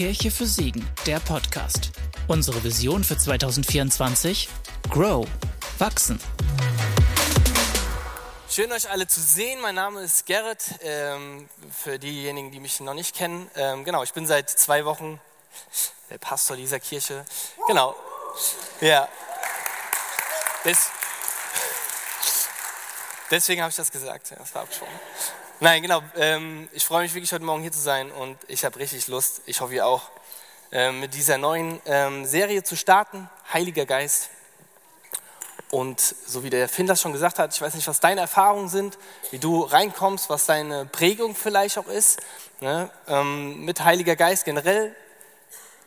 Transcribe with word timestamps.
Kirche 0.00 0.30
für 0.30 0.46
Siegen, 0.46 0.88
der 1.04 1.20
Podcast. 1.20 1.90
Unsere 2.26 2.64
Vision 2.64 3.04
für 3.04 3.18
2024? 3.18 4.48
Grow. 4.88 5.28
Wachsen. 5.76 6.18
Schön 8.48 8.72
euch 8.72 8.88
alle 8.88 9.06
zu 9.06 9.20
sehen. 9.20 9.60
Mein 9.60 9.74
Name 9.74 10.00
ist 10.00 10.24
Gerrit. 10.24 10.76
Ähm, 10.80 11.50
für 11.70 11.98
diejenigen, 11.98 12.50
die 12.50 12.60
mich 12.60 12.80
noch 12.80 12.94
nicht 12.94 13.14
kennen. 13.14 13.50
Ähm, 13.56 13.84
genau, 13.84 14.02
ich 14.02 14.14
bin 14.14 14.26
seit 14.26 14.48
zwei 14.48 14.86
Wochen 14.86 15.20
der 16.08 16.16
Pastor 16.16 16.56
dieser 16.56 16.80
Kirche. 16.80 17.26
Genau. 17.66 17.94
Ja. 18.80 19.06
Des, 20.64 20.78
deswegen 23.30 23.60
habe 23.60 23.68
ich 23.68 23.76
das 23.76 23.92
gesagt. 23.92 24.32
Das 24.34 24.54
war 24.54 24.62
abgesprochen. 24.62 24.98
Nein, 25.62 25.82
genau. 25.82 26.02
Ähm, 26.16 26.70
ich 26.72 26.86
freue 26.86 27.02
mich 27.02 27.12
wirklich 27.12 27.30
heute 27.34 27.44
Morgen 27.44 27.60
hier 27.60 27.70
zu 27.70 27.80
sein 27.80 28.10
und 28.10 28.38
ich 28.48 28.64
habe 28.64 28.78
richtig 28.78 29.08
Lust, 29.08 29.42
ich 29.44 29.60
hoffe 29.60 29.74
ihr 29.74 29.86
auch, 29.86 30.04
ähm, 30.72 31.00
mit 31.00 31.12
dieser 31.12 31.36
neuen 31.36 31.82
ähm, 31.84 32.24
Serie 32.24 32.62
zu 32.62 32.76
starten, 32.76 33.28
Heiliger 33.52 33.84
Geist. 33.84 34.30
Und 35.70 36.00
so 36.00 36.42
wie 36.42 36.48
der 36.48 36.66
Finn 36.66 36.86
das 36.86 37.02
schon 37.02 37.12
gesagt 37.12 37.38
hat, 37.38 37.54
ich 37.54 37.60
weiß 37.60 37.74
nicht, 37.74 37.86
was 37.86 38.00
deine 38.00 38.22
Erfahrungen 38.22 38.70
sind, 38.70 38.96
wie 39.32 39.38
du 39.38 39.60
reinkommst, 39.60 40.30
was 40.30 40.46
deine 40.46 40.86
Prägung 40.86 41.36
vielleicht 41.36 41.76
auch 41.76 41.88
ist, 41.88 42.20
ne? 42.60 42.88
ähm, 43.06 43.62
mit 43.62 43.84
Heiliger 43.84 44.16
Geist 44.16 44.46
generell. 44.46 44.96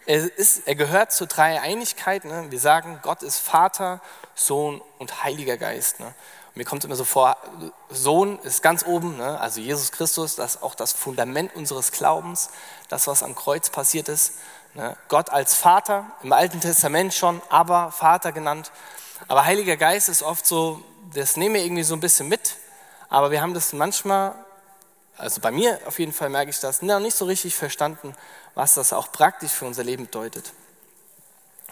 Er, 0.06 0.38
ist, 0.38 0.68
er 0.68 0.76
gehört 0.76 1.12
zur 1.14 1.26
Dreieinigkeit. 1.26 2.26
Ne? 2.26 2.46
Wir 2.52 2.60
sagen, 2.60 3.00
Gott 3.02 3.24
ist 3.24 3.40
Vater, 3.40 4.02
Sohn 4.36 4.84
und 5.00 5.24
Heiliger 5.24 5.58
Geist. 5.58 6.00
Ne? 6.00 6.14
Mir 6.56 6.66
kommt 6.66 6.86
immer 6.86 6.96
so 6.96 7.04
vor, 7.04 7.38
Sohn 7.90 8.38
ist 8.44 8.62
ganz 8.62 8.86
oben, 8.86 9.18
ne? 9.18 9.40
also 9.40 9.60
Jesus 9.60 9.92
Christus, 9.92 10.36
das 10.36 10.56
ist 10.56 10.64
auch 10.64 10.76
das 10.76 10.94
Fundament 10.94 11.56
unseres 11.56 11.92
Glaubens, 11.92 12.50
das, 12.90 13.08
was 13.08 13.24
am 13.24 13.34
Kreuz 13.34 13.72
passiert 13.72 14.08
ist. 14.08 14.34
Ne? 14.76 14.96
Gott 15.08 15.32
als 15.32 15.56
Vater, 15.56 16.06
im 16.22 16.32
Alten 16.32 16.62
Testament 16.62 17.14
schon, 17.16 17.42
aber 17.50 17.92
Vater 17.92 18.32
genannt. 18.32 18.72
Aber 19.28 19.46
Heiliger 19.46 19.78
Geist 19.78 20.10
ist 20.10 20.22
oft 20.22 20.46
so, 20.46 20.80
das 21.16 21.38
nehmen 21.38 21.56
wir 21.56 21.64
irgendwie 21.64 21.84
so 21.84 21.96
ein 21.96 22.00
bisschen 22.00 22.28
mit, 22.28 22.56
aber 23.10 23.32
wir 23.32 23.42
haben 23.42 23.56
das 23.56 23.74
manchmal, 23.74 24.36
also 25.18 25.42
bei 25.42 25.50
mir 25.50 25.80
auf 25.88 25.98
jeden 25.98 26.14
Fall 26.14 26.30
merke 26.30 26.52
ich 26.52 26.60
das, 26.60 26.84
noch 26.84 27.00
nicht 27.00 27.18
so 27.18 27.26
richtig 27.26 27.56
verstanden, 27.56 28.16
was 28.54 28.76
das 28.76 28.94
auch 28.94 29.12
praktisch 29.12 29.52
für 29.52 29.66
unser 29.66 29.84
Leben 29.84 30.06
bedeutet. 30.06 30.54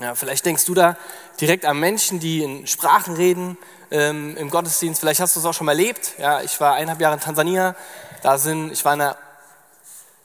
Ja, 0.02 0.16
vielleicht 0.16 0.48
denkst 0.48 0.66
du 0.66 0.74
da 0.74 0.98
direkt 1.40 1.64
an 1.64 1.80
Menschen, 1.80 2.20
die 2.20 2.42
in 2.42 2.66
Sprachen 2.66 3.14
reden 3.14 3.56
ähm, 3.92 4.36
im 4.36 4.50
Gottesdienst. 4.50 5.00
Vielleicht 5.00 5.20
hast 5.20 5.36
du 5.36 5.40
es 5.40 5.46
auch 5.46 5.54
schon 5.54 5.66
mal 5.66 5.74
erlebt. 5.74 6.14
Ja, 6.18 6.42
ich 6.42 6.60
war 6.60 6.74
eineinhalb 6.74 7.00
Jahre 7.00 7.14
in 7.14 7.20
Tansania. 7.20 7.76
Da 8.24 8.40
sind, 8.40 8.72
ich 8.72 8.84
war 8.84 8.96
in 8.96 9.02
einer 9.02 9.18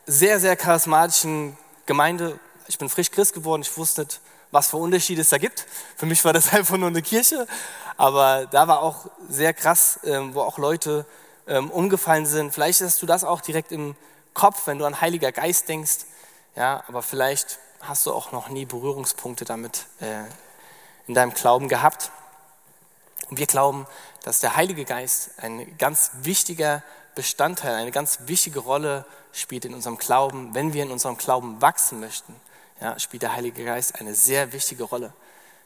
sehr, 0.06 0.40
sehr 0.40 0.56
charismatischen 0.56 1.58
Gemeinde. 1.84 2.38
Ich 2.68 2.78
bin 2.78 2.88
frisch 2.88 3.10
Christ 3.10 3.34
geworden. 3.34 3.60
Ich 3.60 3.76
wusste 3.76 4.02
nicht, 4.02 4.20
was 4.50 4.68
für 4.68 4.78
Unterschiede 4.78 5.20
es 5.20 5.28
da 5.28 5.36
gibt. 5.36 5.66
Für 5.96 6.06
mich 6.06 6.24
war 6.24 6.32
das 6.32 6.52
einfach 6.54 6.78
nur 6.78 6.88
eine 6.88 7.02
Kirche. 7.02 7.46
Aber 7.98 8.46
da 8.46 8.68
war 8.68 8.80
auch 8.80 9.10
sehr 9.28 9.52
krass, 9.52 10.00
ähm, 10.04 10.34
wo 10.34 10.40
auch 10.40 10.56
Leute 10.56 11.04
ähm, 11.46 11.70
umgefallen 11.70 12.24
sind. 12.24 12.54
Vielleicht 12.54 12.80
hast 12.80 13.02
du 13.02 13.06
das 13.06 13.24
auch 13.24 13.42
direkt 13.42 13.72
im 13.72 13.94
Kopf, 14.32 14.66
wenn 14.66 14.78
du 14.78 14.86
an 14.86 15.02
Heiliger 15.02 15.32
Geist 15.32 15.68
denkst. 15.68 16.06
Ja, 16.54 16.82
aber 16.88 17.02
vielleicht 17.02 17.58
hast 17.88 18.06
du 18.06 18.12
auch 18.12 18.32
noch 18.32 18.48
nie 18.48 18.64
Berührungspunkte 18.64 19.44
damit 19.44 19.86
äh, 20.00 20.24
in 21.06 21.14
deinem 21.14 21.34
Glauben 21.34 21.68
gehabt. 21.68 22.10
Und 23.30 23.38
wir 23.38 23.46
glauben, 23.46 23.86
dass 24.22 24.40
der 24.40 24.56
Heilige 24.56 24.84
Geist 24.84 25.30
ein 25.38 25.76
ganz 25.78 26.10
wichtiger 26.22 26.82
Bestandteil, 27.14 27.74
eine 27.74 27.90
ganz 27.90 28.20
wichtige 28.26 28.60
Rolle 28.60 29.04
spielt 29.32 29.64
in 29.64 29.74
unserem 29.74 29.98
Glauben. 29.98 30.54
Wenn 30.54 30.72
wir 30.72 30.82
in 30.82 30.90
unserem 30.90 31.16
Glauben 31.16 31.60
wachsen 31.60 32.00
möchten, 32.00 32.34
ja, 32.80 32.98
spielt 32.98 33.22
der 33.22 33.34
Heilige 33.34 33.64
Geist 33.64 34.00
eine 34.00 34.14
sehr 34.14 34.52
wichtige 34.52 34.84
Rolle. 34.84 35.12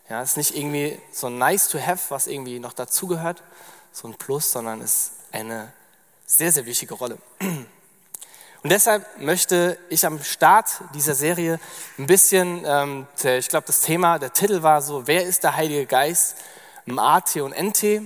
Ja, 0.09 0.23
es 0.23 0.31
ist 0.31 0.37
nicht 0.37 0.56
irgendwie 0.56 0.99
so 1.12 1.28
nice 1.28 1.69
to 1.69 1.78
have, 1.78 2.11
was 2.11 2.27
irgendwie 2.27 2.59
noch 2.59 2.73
dazugehört, 2.73 3.43
so 3.93 4.09
ein 4.09 4.15
Plus, 4.15 4.53
sondern 4.53 4.81
es 4.81 4.93
ist 4.93 5.12
eine 5.33 5.73
sehr, 6.27 6.53
sehr 6.53 6.67
wichtige 6.67 6.94
Rolle. 6.94 7.19
Und 8.62 8.71
deshalb 8.71 9.06
möchte 9.19 9.78
ich 9.88 10.04
am 10.04 10.22
Start 10.22 10.66
dieser 10.93 11.15
Serie 11.15 11.59
ein 11.98 12.06
bisschen, 12.06 12.62
ähm, 12.66 13.06
ich 13.22 13.48
glaube, 13.48 13.66
das 13.66 13.81
Thema, 13.81 14.19
der 14.19 14.34
Titel 14.34 14.62
war 14.62 14.82
so, 14.82 15.06
wer 15.06 15.25
ist 15.25 15.44
der 15.44 15.56
Heilige 15.56 15.87
Geist? 15.87 16.37
AT 16.94 17.37
und 17.37 17.54
NT, 17.56 18.03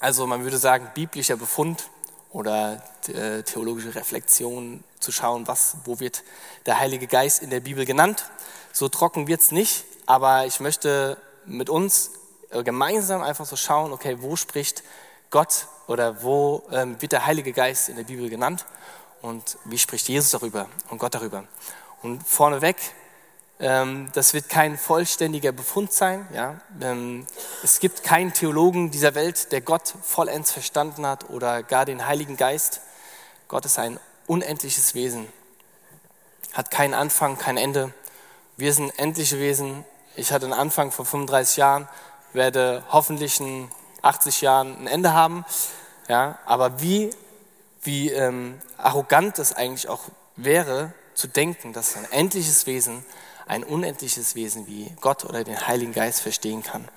also 0.00 0.26
man 0.26 0.42
würde 0.42 0.58
sagen 0.58 0.90
biblischer 0.94 1.36
Befund 1.36 1.88
oder 2.32 2.82
äh, 3.06 3.42
theologische 3.44 3.94
Reflexion 3.94 4.84
zu 4.98 5.12
schauen, 5.12 5.46
was, 5.46 5.76
wo 5.84 6.00
wird 6.00 6.22
der 6.66 6.78
Heilige 6.78 7.06
Geist 7.06 7.42
in 7.42 7.48
der 7.48 7.60
Bibel 7.60 7.86
genannt. 7.86 8.24
So 8.72 8.88
trocken 8.88 9.26
wird 9.26 9.40
es 9.40 9.52
nicht, 9.52 9.84
aber 10.04 10.44
ich 10.44 10.60
möchte 10.60 11.16
mit 11.46 11.70
uns 11.70 12.10
äh, 12.50 12.62
gemeinsam 12.62 13.22
einfach 13.22 13.46
so 13.46 13.56
schauen, 13.56 13.92
okay, 13.92 14.18
wo 14.20 14.36
spricht 14.36 14.82
Gott 15.30 15.68
oder 15.86 16.22
wo 16.22 16.64
ähm, 16.72 17.00
wird 17.00 17.12
der 17.12 17.24
Heilige 17.24 17.52
Geist 17.52 17.88
in 17.88 17.96
der 17.96 18.04
Bibel 18.04 18.28
genannt 18.28 18.66
und 19.24 19.56
wie 19.64 19.78
spricht 19.78 20.06
Jesus 20.08 20.32
darüber 20.32 20.68
und 20.90 20.98
Gott 20.98 21.14
darüber. 21.14 21.44
Und 22.02 22.22
vorneweg, 22.26 22.76
ähm, 23.58 24.10
das 24.12 24.34
wird 24.34 24.50
kein 24.50 24.76
vollständiger 24.76 25.50
Befund 25.50 25.92
sein. 25.92 26.28
Ja? 26.34 26.60
Ähm, 26.82 27.26
es 27.62 27.80
gibt 27.80 28.02
keinen 28.02 28.34
Theologen 28.34 28.90
dieser 28.90 29.14
Welt, 29.14 29.50
der 29.50 29.62
Gott 29.62 29.94
vollends 30.02 30.52
verstanden 30.52 31.06
hat 31.06 31.30
oder 31.30 31.62
gar 31.62 31.86
den 31.86 32.06
Heiligen 32.06 32.36
Geist. 32.36 32.82
Gott 33.48 33.64
ist 33.64 33.78
ein 33.78 33.98
unendliches 34.26 34.94
Wesen, 34.94 35.26
hat 36.52 36.70
keinen 36.70 36.92
Anfang, 36.92 37.38
kein 37.38 37.56
Ende. 37.56 37.94
Wir 38.58 38.74
sind 38.74 38.90
endliche 38.98 39.38
Wesen. 39.38 39.86
Ich 40.16 40.32
hatte 40.32 40.44
einen 40.44 40.52
Anfang 40.52 40.92
vor 40.92 41.06
35 41.06 41.56
Jahren, 41.56 41.88
werde 42.34 42.84
hoffentlich 42.90 43.40
in 43.40 43.70
80 44.02 44.42
Jahren 44.42 44.82
ein 44.82 44.86
Ende 44.86 45.14
haben. 45.14 45.46
Ja, 46.08 46.38
aber 46.44 46.82
wie 46.82 47.10
wie 47.84 48.10
ähm, 48.10 48.60
arrogant 48.76 49.38
es 49.38 49.52
eigentlich 49.52 49.88
auch 49.88 50.02
wäre, 50.36 50.92
zu 51.14 51.28
denken, 51.28 51.72
dass 51.72 51.96
ein 51.96 52.10
endliches 52.10 52.66
Wesen 52.66 53.04
ein 53.46 53.64
unendliches 53.64 54.34
Wesen 54.34 54.66
wie 54.66 54.90
Gott 55.00 55.24
oder 55.24 55.44
den 55.44 55.66
Heiligen 55.66 55.92
Geist 55.92 56.20
verstehen 56.20 56.62
kann. 56.62 56.88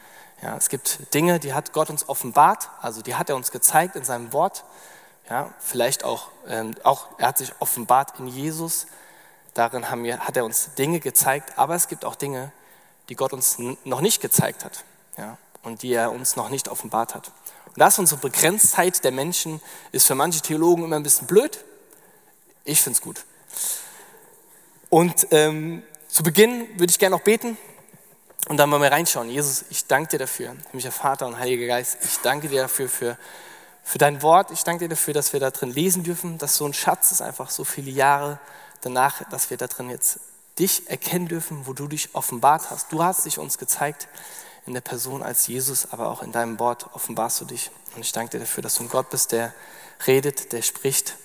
Ja, 0.41 0.55
es 0.55 0.69
gibt 0.69 1.13
Dinge, 1.13 1.39
die 1.39 1.53
hat 1.53 1.73
Gott 1.73 1.89
uns 1.89 2.07
offenbart, 2.07 2.69
also 2.81 3.01
die 3.01 3.15
hat 3.15 3.29
er 3.29 3.35
uns 3.35 3.51
gezeigt 3.51 3.95
in 3.95 4.03
seinem 4.03 4.33
Wort. 4.33 4.63
Ja, 5.29 5.53
vielleicht 5.59 6.03
auch, 6.03 6.29
ähm, 6.47 6.75
auch, 6.83 7.07
er 7.17 7.29
hat 7.29 7.37
sich 7.37 7.51
offenbart 7.59 8.19
in 8.19 8.27
Jesus. 8.27 8.87
Darin 9.53 9.89
haben 9.89 10.03
wir, 10.03 10.19
hat 10.19 10.37
er 10.37 10.45
uns 10.45 10.73
Dinge 10.75 10.99
gezeigt, 10.99 11.57
aber 11.57 11.75
es 11.75 11.87
gibt 11.87 12.05
auch 12.05 12.15
Dinge, 12.15 12.51
die 13.09 13.15
Gott 13.15 13.33
uns 13.33 13.57
noch 13.83 14.01
nicht 14.01 14.21
gezeigt 14.21 14.63
hat 14.63 14.83
ja, 15.17 15.37
und 15.63 15.81
die 15.81 15.91
er 15.91 16.11
uns 16.11 16.35
noch 16.35 16.49
nicht 16.49 16.69
offenbart 16.69 17.15
hat. 17.15 17.31
Und 17.77 17.81
das 17.81 17.99
unsere 17.99 18.19
Begrenztheit 18.19 19.03
der 19.03 19.11
Menschen 19.11 19.61
ist 19.91 20.07
für 20.07 20.15
manche 20.15 20.41
Theologen 20.41 20.83
immer 20.83 20.95
ein 20.95 21.03
bisschen 21.03 21.27
blöd. 21.27 21.63
Ich 22.65 22.81
finde 22.81 22.97
es 22.97 23.01
gut. 23.03 23.23
Und 24.89 25.27
ähm, 25.29 25.83
zu 26.07 26.23
Beginn 26.23 26.67
würde 26.79 26.89
ich 26.89 26.97
gerne 26.97 27.16
noch 27.16 27.21
beten 27.21 27.55
und 28.47 28.57
dann 28.57 28.71
mal 28.71 28.81
wir 28.81 28.91
reinschauen. 28.91 29.29
Jesus, 29.29 29.66
ich 29.69 29.85
danke 29.85 30.09
dir 30.09 30.17
dafür, 30.17 30.55
himmlischer 30.71 30.91
Vater 30.91 31.27
und 31.27 31.37
Heiliger 31.37 31.67
Geist, 31.67 31.99
ich 32.03 32.17
danke 32.21 32.47
dir 32.47 32.63
dafür 32.63 32.89
für, 32.89 33.16
für 33.83 33.99
dein 33.99 34.23
Wort. 34.23 34.49
Ich 34.49 34.63
danke 34.63 34.85
dir 34.85 34.89
dafür, 34.89 35.13
dass 35.13 35.33
wir 35.33 35.39
da 35.39 35.51
drin 35.51 35.71
lesen 35.71 36.01
dürfen, 36.01 36.39
dass 36.39 36.55
so 36.55 36.66
ein 36.66 36.73
Schatz 36.73 37.11
ist, 37.11 37.21
einfach 37.21 37.51
so 37.51 37.63
viele 37.63 37.91
Jahre 37.91 38.39
danach, 38.81 39.21
dass 39.29 39.51
wir 39.51 39.57
da 39.57 39.67
drin 39.67 39.91
jetzt 39.91 40.19
dich 40.57 40.89
erkennen 40.89 41.27
dürfen, 41.27 41.67
wo 41.67 41.73
du 41.73 41.87
dich 41.87 42.16
offenbart 42.16 42.71
hast. 42.71 42.91
Du 42.91 43.03
hast 43.03 43.25
dich 43.25 43.37
uns 43.37 43.59
gezeigt 43.59 44.07
in 44.67 44.73
der 44.73 44.81
Person 44.81 45.23
als 45.23 45.47
Jesus, 45.47 45.91
aber 45.91 46.09
auch 46.09 46.22
in 46.22 46.33
deinem 46.33 46.59
Wort 46.59 46.88
offenbarst 46.94 47.39
du 47.39 47.45
dich. 47.45 47.72
Und 47.95 48.01
ich 48.01 48.11
danke 48.11 48.31
dir 48.31 48.39
dafür, 48.39 48.61
dass 48.61 48.75
du 48.75 48.83
ein 48.83 48.89
Gott 48.89 49.09
bist, 49.09 49.31
der 49.31 49.53
redet, 50.05 50.52
der 50.52 50.61
spricht 50.61 51.16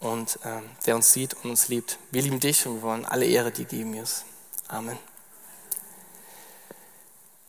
und 0.00 0.38
äh, 0.44 0.60
der 0.84 0.94
uns 0.94 1.12
sieht 1.12 1.34
und 1.34 1.50
uns 1.50 1.68
liebt. 1.68 1.98
Wir 2.10 2.20
lieben 2.20 2.38
dich 2.38 2.66
und 2.66 2.76
wir 2.76 2.82
wollen 2.82 3.06
alle 3.06 3.24
Ehre 3.24 3.50
dir 3.50 3.64
geben, 3.64 3.94
Jesus. 3.94 4.24
Amen. 4.68 4.98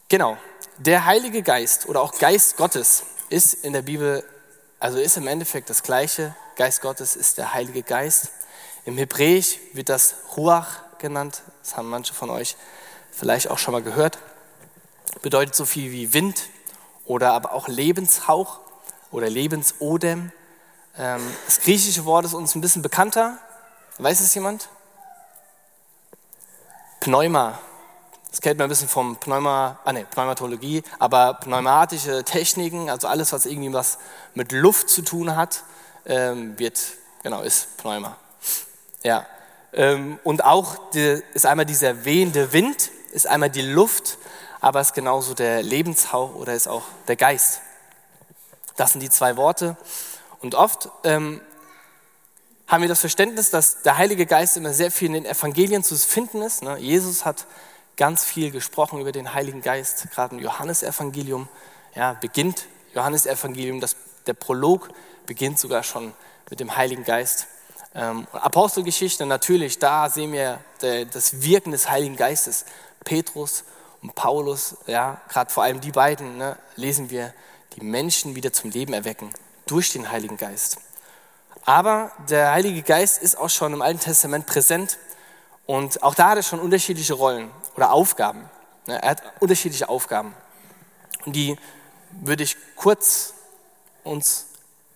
Genau, 0.07 0.37
der 0.77 1.05
Heilige 1.05 1.43
Geist 1.43 1.87
oder 1.87 2.01
auch 2.01 2.17
Geist 2.17 2.55
Gottes 2.55 3.03
ist 3.29 3.53
in 3.53 3.73
der 3.73 3.81
Bibel, 3.81 4.23
also 4.79 4.97
ist 4.97 5.17
im 5.17 5.27
Endeffekt 5.27 5.69
das 5.69 5.83
Gleiche. 5.83 6.35
Geist 6.55 6.81
Gottes 6.81 7.17
ist 7.17 7.37
der 7.37 7.53
Heilige 7.53 7.83
Geist. 7.83 8.29
Im 8.85 8.97
Hebräisch 8.97 9.59
wird 9.73 9.89
das 9.89 10.15
Ruach 10.37 10.97
genannt. 10.99 11.41
Das 11.61 11.75
haben 11.75 11.89
manche 11.89 12.13
von 12.13 12.29
euch 12.29 12.55
vielleicht 13.11 13.49
auch 13.49 13.57
schon 13.57 13.73
mal 13.73 13.83
gehört 13.83 14.19
bedeutet 15.21 15.55
so 15.55 15.65
viel 15.65 15.91
wie 15.91 16.13
Wind 16.13 16.49
oder 17.05 17.33
aber 17.33 17.53
auch 17.53 17.67
Lebenshauch 17.67 18.59
oder 19.11 19.29
Lebensodem. 19.29 20.31
Ähm, 20.97 21.21
das 21.45 21.61
griechische 21.61 22.05
Wort 22.05 22.25
ist 22.25 22.33
uns 22.33 22.55
ein 22.55 22.61
bisschen 22.61 22.81
bekannter. 22.81 23.37
Weiß 23.97 24.19
es 24.19 24.33
jemand? 24.33 24.69
Pneuma. 26.99 27.59
Das 28.31 28.41
kennt 28.41 28.57
man 28.57 28.65
ein 28.65 28.69
bisschen 28.69 28.87
vom 28.87 29.17
Pneuma, 29.17 29.79
ah 29.85 29.93
nee, 29.93 30.05
Pneumatologie, 30.09 30.81
aber 30.97 31.35
pneumatische 31.35 32.23
Techniken, 32.23 32.89
also 32.89 33.07
alles, 33.07 33.31
was 33.31 33.45
irgendwie 33.45 33.71
was 33.71 33.99
mit 34.33 34.51
Luft 34.51 34.89
zu 34.89 35.03
tun 35.03 35.35
hat, 35.35 35.63
ähm, 36.07 36.57
wird, 36.57 36.79
genau, 37.21 37.41
ist 37.41 37.77
Pneuma. 37.77 38.17
Ja. 39.03 39.27
Ähm, 39.73 40.17
und 40.23 40.43
auch 40.43 40.77
die, 40.91 41.21
ist 41.35 41.45
einmal 41.45 41.67
dieser 41.67 42.05
wehende 42.05 42.53
Wind, 42.53 42.89
ist 43.11 43.27
einmal 43.27 43.51
die 43.51 43.61
Luft, 43.61 44.17
aber 44.63 44.79
ist 44.79 44.93
genauso 44.93 45.33
der 45.33 45.61
Lebenshauch 45.61 46.35
oder 46.35 46.53
ist 46.53 46.69
auch 46.69 46.83
der 47.09 47.17
Geist. 47.17 47.59
Das 48.77 48.93
sind 48.93 49.01
die 49.01 49.09
zwei 49.09 49.35
Worte. 49.35 49.75
Und 50.39 50.55
oft 50.55 50.89
ähm, 51.03 51.41
haben 52.65 52.81
wir 52.81 52.87
das 52.87 53.01
Verständnis, 53.01 53.49
dass 53.49 53.81
der 53.81 53.97
Heilige 53.97 54.25
Geist 54.25 54.55
immer 54.55 54.71
sehr 54.71 54.89
viel 54.89 55.07
in 55.07 55.15
den 55.15 55.25
Evangelien 55.25 55.83
zu 55.83 55.97
finden 55.97 56.41
ist. 56.41 56.63
Ne? 56.63 56.77
Jesus 56.77 57.25
hat 57.25 57.45
ganz 57.97 58.23
viel 58.23 58.51
gesprochen 58.51 59.01
über 59.01 59.11
den 59.11 59.33
Heiligen 59.33 59.61
Geist, 59.61 60.09
gerade 60.11 60.37
im 60.37 60.41
Johannesevangelium. 60.41 61.49
Ja, 61.93 62.13
beginnt 62.13 62.65
Johannesevangelium, 62.95 63.83
der 64.25 64.33
Prolog 64.33 64.91
beginnt 65.25 65.59
sogar 65.59 65.83
schon 65.83 66.13
mit 66.49 66.61
dem 66.61 66.77
Heiligen 66.77 67.03
Geist. 67.03 67.47
Ähm, 67.93 68.27
Apostelgeschichte, 68.31 69.25
natürlich, 69.25 69.77
da 69.77 70.09
sehen 70.09 70.31
wir 70.31 70.59
der, 70.81 71.03
das 71.03 71.41
Wirken 71.41 71.71
des 71.71 71.89
Heiligen 71.89 72.15
Geistes. 72.15 72.63
Petrus 73.03 73.65
und 74.03 74.15
Paulus, 74.15 74.75
ja, 74.85 75.21
gerade 75.29 75.51
vor 75.51 75.63
allem 75.63 75.81
die 75.81 75.91
beiden, 75.91 76.37
ne, 76.37 76.57
lesen 76.75 77.09
wir, 77.09 77.33
die 77.75 77.81
Menschen 77.83 78.35
wieder 78.35 78.53
zum 78.53 78.69
Leben 78.69 78.93
erwecken 78.93 79.33
durch 79.65 79.91
den 79.93 80.11
Heiligen 80.11 80.37
Geist. 80.37 80.77
Aber 81.65 82.11
der 82.29 82.51
Heilige 82.51 82.83
Geist 82.83 83.23
ist 83.23 83.37
auch 83.37 83.49
schon 83.49 83.73
im 83.73 83.81
Alten 83.81 84.01
Testament 84.01 84.45
präsent 84.45 84.97
und 85.65 86.03
auch 86.03 86.13
da 86.13 86.31
hat 86.31 86.37
er 86.37 86.43
schon 86.43 86.59
unterschiedliche 86.59 87.13
Rollen 87.13 87.49
oder 87.75 87.93
Aufgaben. 87.93 88.49
Ne, 88.87 89.01
er 89.01 89.11
hat 89.11 89.23
unterschiedliche 89.39 89.87
Aufgaben. 89.87 90.35
Und 91.25 91.33
die 91.33 91.57
würde 92.11 92.43
ich 92.43 92.57
kurz 92.75 93.33
uns 94.03 94.47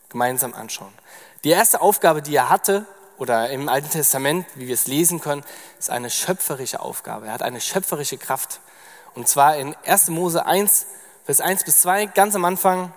gemeinsam 0.09 0.53
anschauen. 0.53 0.93
Die 1.45 1.49
erste 1.49 1.79
Aufgabe, 1.79 2.21
die 2.21 2.35
er 2.35 2.49
hatte, 2.49 2.85
oder 3.17 3.49
im 3.49 3.67
Alten 3.67 3.89
Testament, 3.89 4.45
wie 4.55 4.67
wir 4.67 4.73
es 4.73 4.87
lesen 4.87 5.19
können, 5.19 5.43
ist 5.79 5.89
eine 5.89 6.09
schöpferische 6.09 6.79
Aufgabe. 6.79 7.27
Er 7.27 7.33
hat 7.33 7.41
eine 7.41 7.61
schöpferische 7.61 8.17
Kraft. 8.17 8.59
Und 9.17 9.27
zwar 9.27 9.57
in 9.57 9.75
1. 9.83 10.09
Mose 10.09 10.45
1, 10.45 10.85
Vers 11.25 11.41
1 11.41 11.63
bis 11.63 11.81
2, 11.81 12.05
ganz 12.05 12.35
am 12.35 12.45
Anfang, 12.45 12.93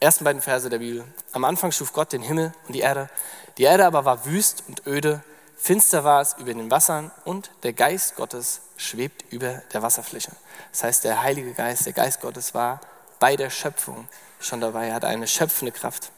ersten 0.00 0.24
beiden 0.24 0.40
Verse 0.40 0.70
der 0.70 0.78
Bibel. 0.78 1.04
Am 1.32 1.44
Anfang 1.44 1.72
schuf 1.72 1.92
Gott 1.92 2.10
den 2.14 2.22
Himmel 2.22 2.54
und 2.66 2.72
die 2.72 2.80
Erde. 2.80 3.10
Die 3.58 3.64
Erde 3.64 3.84
aber 3.84 4.06
war 4.06 4.24
wüst 4.24 4.64
und 4.66 4.86
öde, 4.86 5.22
finster 5.58 6.04
war 6.04 6.22
es 6.22 6.36
über 6.38 6.54
den 6.54 6.70
Wassern 6.70 7.10
und 7.26 7.50
der 7.64 7.74
Geist 7.74 8.16
Gottes 8.16 8.62
schwebt 8.78 9.30
über 9.30 9.60
der 9.74 9.82
Wasserfläche. 9.82 10.32
Das 10.72 10.84
heißt, 10.84 11.04
der 11.04 11.22
Heilige 11.22 11.52
Geist, 11.52 11.84
der 11.84 11.92
Geist 11.92 12.22
Gottes 12.22 12.54
war 12.54 12.80
bei 13.18 13.36
der 13.36 13.50
Schöpfung 13.50 14.08
schon 14.40 14.62
dabei. 14.62 14.88
Er 14.88 14.94
hat 14.94 15.04
eine 15.04 15.26
schöpfende 15.26 15.72
Kraft. 15.72 16.12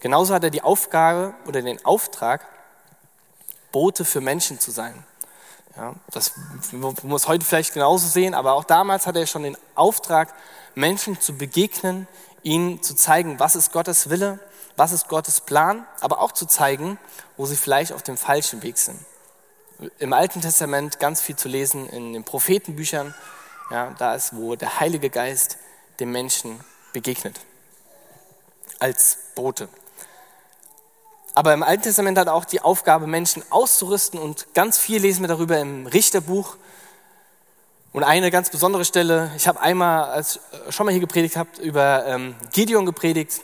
Genauso 0.00 0.34
hat 0.34 0.44
er 0.44 0.50
die 0.50 0.60
Aufgabe 0.60 1.32
oder 1.46 1.62
den 1.62 1.82
Auftrag, 1.86 2.46
Bote 3.72 4.04
für 4.04 4.20
Menschen 4.20 4.60
zu 4.60 4.70
sein. 4.70 5.06
Ja, 5.80 5.94
das 6.10 6.32
muss 7.02 7.26
heute 7.26 7.46
vielleicht 7.46 7.72
genauso 7.72 8.06
sehen, 8.06 8.34
aber 8.34 8.52
auch 8.52 8.64
damals 8.64 9.06
hat 9.06 9.16
er 9.16 9.26
schon 9.26 9.44
den 9.44 9.56
Auftrag, 9.74 10.34
Menschen 10.74 11.18
zu 11.18 11.38
begegnen, 11.38 12.06
ihnen 12.42 12.82
zu 12.82 12.94
zeigen, 12.94 13.40
was 13.40 13.56
ist 13.56 13.72
Gottes 13.72 14.10
Wille, 14.10 14.38
was 14.76 14.92
ist 14.92 15.08
Gottes 15.08 15.40
Plan, 15.40 15.86
aber 16.00 16.20
auch 16.20 16.32
zu 16.32 16.44
zeigen, 16.44 16.98
wo 17.38 17.46
sie 17.46 17.56
vielleicht 17.56 17.94
auf 17.94 18.02
dem 18.02 18.18
falschen 18.18 18.62
Weg 18.62 18.76
sind. 18.76 18.98
Im 19.98 20.12
Alten 20.12 20.42
Testament 20.42 21.00
ganz 21.00 21.22
viel 21.22 21.36
zu 21.36 21.48
lesen 21.48 21.88
in 21.88 22.12
den 22.12 22.24
Prophetenbüchern, 22.24 23.14
ja, 23.70 23.94
da 23.96 24.14
ist, 24.14 24.36
wo 24.36 24.56
der 24.56 24.80
Heilige 24.80 25.08
Geist 25.08 25.56
dem 25.98 26.12
Menschen 26.12 26.60
begegnet, 26.92 27.40
als 28.80 29.16
Bote. 29.34 29.70
Aber 31.34 31.54
im 31.54 31.62
Alten 31.62 31.84
Testament 31.84 32.18
hat 32.18 32.26
er 32.26 32.34
auch 32.34 32.44
die 32.44 32.60
Aufgabe, 32.60 33.06
Menschen 33.06 33.42
auszurüsten 33.50 34.18
und 34.18 34.52
ganz 34.54 34.78
viel 34.78 35.00
lesen 35.00 35.22
wir 35.22 35.28
darüber 35.28 35.58
im 35.58 35.86
Richterbuch. 35.86 36.56
Und 37.92 38.04
eine 38.04 38.30
ganz 38.30 38.50
besondere 38.50 38.84
Stelle, 38.84 39.32
ich 39.36 39.48
habe 39.48 39.60
einmal, 39.60 40.10
als 40.10 40.40
ich 40.68 40.74
schon 40.74 40.86
mal 40.86 40.92
hier 40.92 41.00
gepredigt 41.00 41.36
habe, 41.36 41.48
über 41.60 42.06
ähm, 42.06 42.36
Gideon 42.52 42.86
gepredigt. 42.86 43.40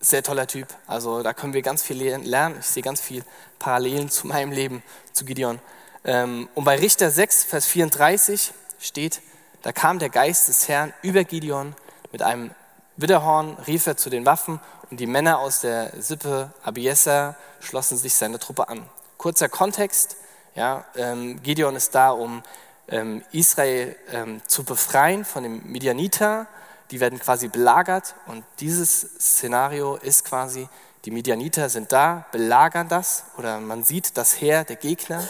Sehr 0.00 0.22
toller 0.22 0.46
Typ. 0.46 0.68
Also 0.86 1.22
da 1.22 1.32
können 1.32 1.54
wir 1.54 1.62
ganz 1.62 1.82
viel 1.82 1.96
lernen. 1.96 2.56
Ich 2.60 2.66
sehe 2.66 2.82
ganz 2.82 3.00
viel 3.00 3.24
Parallelen 3.58 4.08
zu 4.10 4.26
meinem 4.26 4.52
Leben, 4.52 4.82
zu 5.12 5.24
Gideon. 5.24 5.60
Ähm, 6.04 6.48
und 6.54 6.64
bei 6.64 6.76
Richter 6.78 7.10
6, 7.10 7.44
Vers 7.44 7.66
34 7.66 8.52
steht, 8.78 9.22
da 9.62 9.72
kam 9.72 9.98
der 9.98 10.10
Geist 10.10 10.48
des 10.48 10.68
Herrn 10.68 10.92
über 11.00 11.24
Gideon 11.24 11.74
mit 12.12 12.20
einem 12.20 12.50
Widderhorn, 12.96 13.56
rief 13.66 13.86
er 13.86 13.96
zu 13.96 14.08
den 14.08 14.24
Waffen 14.24 14.60
und 14.90 15.00
die 15.00 15.06
Männer 15.06 15.40
aus 15.40 15.60
der 15.60 16.00
Sippe 16.00 16.52
Abieser 16.62 17.34
schlossen 17.60 17.98
sich 17.98 18.14
seiner 18.14 18.38
Truppe 18.38 18.68
an. 18.68 18.88
Kurzer 19.18 19.48
Kontext, 19.48 20.16
ja, 20.54 20.84
ähm, 20.94 21.42
Gideon 21.42 21.74
ist 21.74 21.94
da, 21.94 22.10
um 22.10 22.42
ähm, 22.88 23.24
Israel 23.32 23.96
ähm, 24.12 24.40
zu 24.46 24.62
befreien 24.62 25.24
von 25.24 25.42
den 25.42 25.70
Midianiter. 25.70 26.46
Die 26.90 27.00
werden 27.00 27.18
quasi 27.18 27.48
belagert 27.48 28.14
und 28.26 28.44
dieses 28.60 29.00
Szenario 29.18 29.96
ist 29.96 30.24
quasi, 30.24 30.68
die 31.04 31.10
Midianiter 31.10 31.68
sind 31.68 31.90
da, 31.90 32.26
belagern 32.30 32.88
das 32.88 33.24
oder 33.38 33.58
man 33.58 33.82
sieht 33.82 34.16
das 34.16 34.40
Heer 34.40 34.64
der 34.64 34.76
Gegner, 34.76 35.26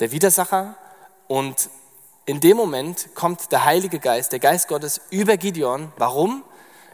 der 0.00 0.12
Widersacher 0.12 0.74
und 1.26 1.68
in 2.24 2.40
dem 2.40 2.56
Moment 2.56 3.14
kommt 3.14 3.52
der 3.52 3.64
Heilige 3.64 3.98
Geist, 3.98 4.32
der 4.32 4.38
Geist 4.38 4.68
Gottes 4.68 5.00
über 5.10 5.36
Gideon. 5.36 5.92
Warum? 5.96 6.44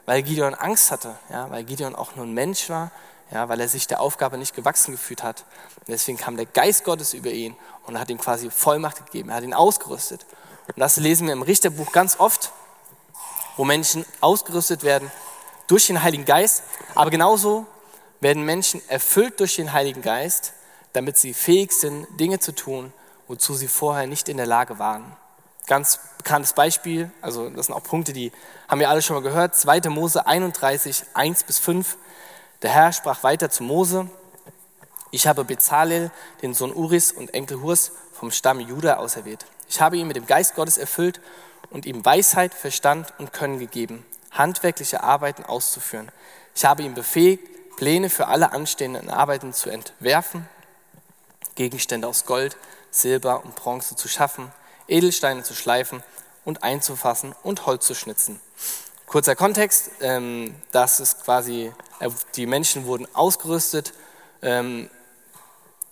Weil 0.06 0.22
Gideon 0.22 0.54
Angst 0.54 0.90
hatte, 0.90 1.16
ja, 1.30 1.50
weil 1.50 1.64
Gideon 1.64 1.94
auch 1.94 2.16
nur 2.16 2.26
ein 2.26 2.32
Mensch 2.32 2.68
war, 2.68 2.90
ja, 3.30 3.48
weil 3.48 3.60
er 3.60 3.68
sich 3.68 3.86
der 3.86 4.00
Aufgabe 4.00 4.38
nicht 4.38 4.54
gewachsen 4.54 4.92
gefühlt 4.92 5.22
hat. 5.22 5.44
Und 5.80 5.88
deswegen 5.88 6.18
kam 6.18 6.36
der 6.36 6.46
Geist 6.46 6.84
Gottes 6.84 7.14
über 7.14 7.30
ihn 7.30 7.56
und 7.86 7.98
hat 7.98 8.10
ihm 8.10 8.18
quasi 8.18 8.50
Vollmacht 8.50 9.06
gegeben, 9.06 9.30
er 9.30 9.36
hat 9.36 9.44
ihn 9.44 9.54
ausgerüstet. 9.54 10.26
Und 10.68 10.78
das 10.78 10.96
lesen 10.96 11.26
wir 11.26 11.32
im 11.32 11.42
Richterbuch 11.42 11.92
ganz 11.92 12.18
oft, 12.18 12.52
wo 13.56 13.64
Menschen 13.64 14.04
ausgerüstet 14.20 14.82
werden 14.82 15.10
durch 15.66 15.86
den 15.86 16.02
Heiligen 16.02 16.24
Geist, 16.24 16.62
aber 16.94 17.10
genauso 17.10 17.66
werden 18.20 18.44
Menschen 18.44 18.80
erfüllt 18.88 19.40
durch 19.40 19.56
den 19.56 19.72
Heiligen 19.72 20.02
Geist, 20.02 20.52
damit 20.92 21.18
sie 21.18 21.34
fähig 21.34 21.72
sind, 21.72 22.06
Dinge 22.18 22.38
zu 22.38 22.52
tun, 22.52 22.92
wozu 23.26 23.54
sie 23.54 23.68
vorher 23.68 24.06
nicht 24.06 24.28
in 24.28 24.36
der 24.36 24.46
Lage 24.46 24.78
waren. 24.78 25.16
Ganz 25.66 25.98
bekanntes 26.18 26.52
Beispiel, 26.52 27.10
also 27.22 27.48
das 27.48 27.66
sind 27.66 27.74
auch 27.74 27.82
Punkte, 27.82 28.12
die 28.12 28.32
haben 28.68 28.80
wir 28.80 28.90
alle 28.90 29.00
schon 29.00 29.16
mal 29.16 29.22
gehört. 29.22 29.54
2. 29.54 29.88
Mose 29.88 30.26
31, 30.26 31.04
1 31.14 31.44
bis 31.44 31.58
5. 31.58 31.96
Der 32.62 32.70
Herr 32.70 32.92
sprach 32.92 33.22
weiter 33.22 33.50
zu 33.50 33.62
Mose, 33.62 34.08
ich 35.10 35.26
habe 35.26 35.44
Bezalel, 35.44 36.10
den 36.42 36.54
Sohn 36.54 36.72
Uris 36.72 37.12
und 37.12 37.32
Enkel 37.34 37.60
Hurs 37.60 37.92
vom 38.12 38.30
Stamm 38.30 38.58
Juda 38.58 38.96
auserwählt. 38.96 39.46
Ich 39.68 39.80
habe 39.80 39.96
ihn 39.96 40.08
mit 40.08 40.16
dem 40.16 40.26
Geist 40.26 40.54
Gottes 40.54 40.76
erfüllt 40.76 41.20
und 41.70 41.86
ihm 41.86 42.04
Weisheit, 42.04 42.52
Verstand 42.52 43.12
und 43.18 43.32
Können 43.32 43.58
gegeben, 43.58 44.04
handwerkliche 44.32 45.02
Arbeiten 45.02 45.44
auszuführen. 45.44 46.10
Ich 46.54 46.64
habe 46.64 46.82
ihn 46.82 46.94
befähigt, 46.94 47.76
Pläne 47.76 48.10
für 48.10 48.26
alle 48.26 48.52
anstehenden 48.52 49.08
Arbeiten 49.08 49.52
zu 49.52 49.70
entwerfen, 49.70 50.48
Gegenstände 51.54 52.08
aus 52.08 52.26
Gold, 52.26 52.56
Silber 52.90 53.44
und 53.44 53.54
Bronze 53.54 53.96
zu 53.96 54.08
schaffen, 54.08 54.52
Edelsteine 54.88 55.42
zu 55.42 55.54
schleifen 55.54 56.02
und 56.44 56.62
einzufassen 56.62 57.34
und 57.42 57.66
Holz 57.66 57.86
zu 57.86 57.94
schnitzen. 57.94 58.40
Kurzer 59.06 59.36
Kontext, 59.36 59.90
ähm, 60.00 60.54
das 60.72 61.00
ist 61.00 61.24
quasi, 61.24 61.72
äh, 62.00 62.10
die 62.36 62.46
Menschen 62.46 62.86
wurden 62.86 63.06
ausgerüstet, 63.14 63.92
ähm, 64.42 64.90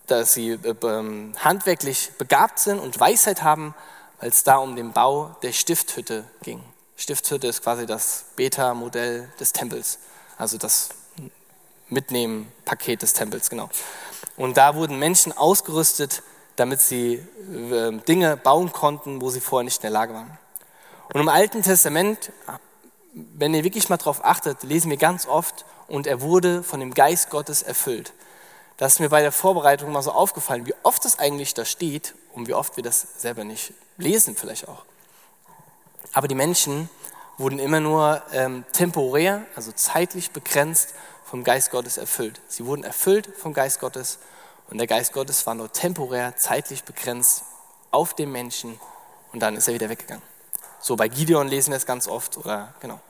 dass 0.07 0.35
sie 0.35 0.51
äh, 0.51 0.75
ähm, 0.83 1.33
handwerklich 1.39 2.11
begabt 2.19 2.59
sind 2.59 2.79
und 2.79 2.99
Weisheit 2.99 3.43
haben, 3.43 3.75
weil 4.21 4.31
es 4.31 4.45
da 4.45 4.57
um 4.57 4.77
den 4.77 4.93
Bau 4.93 5.37
der 5.43 5.53
Stifthütte 5.53 6.25
ging. 6.43 6.63
Stifthütte 6.97 7.47
ist 7.47 7.63
quasi 7.63 7.87
das 7.87 8.25
Beta-Modell 8.37 9.29
des 9.41 9.53
Tempels, 9.53 9.99
also 10.39 10.59
das 10.59 10.91
Mitnehmen-Paket 11.89 13.03
des 13.03 13.13
Tempels, 13.13 13.51
genau. 13.51 13.71
Und 14.37 14.57
da 14.57 14.75
wurden 14.75 14.99
Menschen 14.99 15.37
ausgerüstet, 15.37 16.23
damit 16.63 16.81
sie 16.81 17.15
äh, 17.15 17.91
Dinge 18.07 18.37
bauen 18.37 18.73
konnten, 18.73 19.21
wo 19.21 19.31
sie 19.31 19.41
vorher 19.41 19.65
nicht 19.65 19.79
in 19.79 19.83
der 19.83 19.91
Lage 19.91 20.15
waren. 20.15 20.39
Und 21.13 21.21
im 21.21 21.29
Alten 21.29 21.61
Testament, 21.63 22.31
wenn 23.13 23.53
ihr 23.53 23.65
wirklich 23.65 23.89
mal 23.89 23.97
darauf 23.97 24.25
achtet, 24.25 24.63
lesen 24.63 24.89
wir 24.89 24.97
ganz 24.97 25.27
oft, 25.27 25.65
und 25.89 26.07
er 26.07 26.21
wurde 26.21 26.63
von 26.63 26.79
dem 26.79 26.95
Geist 26.95 27.31
Gottes 27.31 27.63
erfüllt. 27.63 28.13
Das 28.77 28.95
ist 28.95 29.01
mir 29.01 29.09
bei 29.09 29.23
der 29.23 29.33
Vorbereitung 29.33 29.91
mal 29.91 30.03
so 30.03 30.13
aufgefallen, 30.13 30.65
wie 30.65 30.75
oft 30.85 31.05
das 31.05 31.19
eigentlich 31.19 31.53
da 31.53 31.65
steht 31.65 32.15
und 32.33 32.47
wie 32.47 32.55
oft 32.55 32.77
wir 32.77 32.85
das 32.85 33.07
selber 33.19 33.43
nicht 33.43 33.75
lesen 33.99 34.37
vielleicht 34.37 34.69
auch. 34.69 34.85
Aber 36.13 36.29
die 36.29 36.37
Menschen 36.37 36.89
wurden 37.39 37.59
immer 37.59 37.81
nur 37.81 38.23
ähm, 38.33 38.65
temporär, 38.73 39.45
also 39.57 39.73
zeitlich 39.73 40.31
begrenzt 40.31 40.95
vom 41.25 41.43
Geist 41.43 41.73
Gottes 41.73 41.99
erfüllt. 41.99 42.41
Sie 42.47 42.65
wurden 42.67 42.85
erfüllt 42.85 43.29
vom 43.37 43.53
Geist 43.53 43.81
Gottes 43.81 44.21
und 44.71 44.79
der 44.79 44.87
Geist 44.87 45.13
Gottes 45.13 45.47
war 45.47 45.55
nur 45.55 45.73
temporär, 45.73 46.37
zeitlich 46.37 46.85
begrenzt 46.85 47.45
auf 47.91 48.15
den 48.15 48.33
Menschen 48.33 48.81
und 49.33 49.41
dann 49.41 49.57
ist 49.57 49.69
er 49.69 49.75
wieder 49.75 49.89
weggegangen. 49.89 50.23
So 50.81 50.97
bei 50.97 51.09
Gideon 51.09 51.49
lesen 51.49 51.71
wir 51.71 51.77
es 51.77 51.87
ganz 51.87 52.09
oft 52.09 52.37
oder 52.39 52.75
genau. 52.81 53.01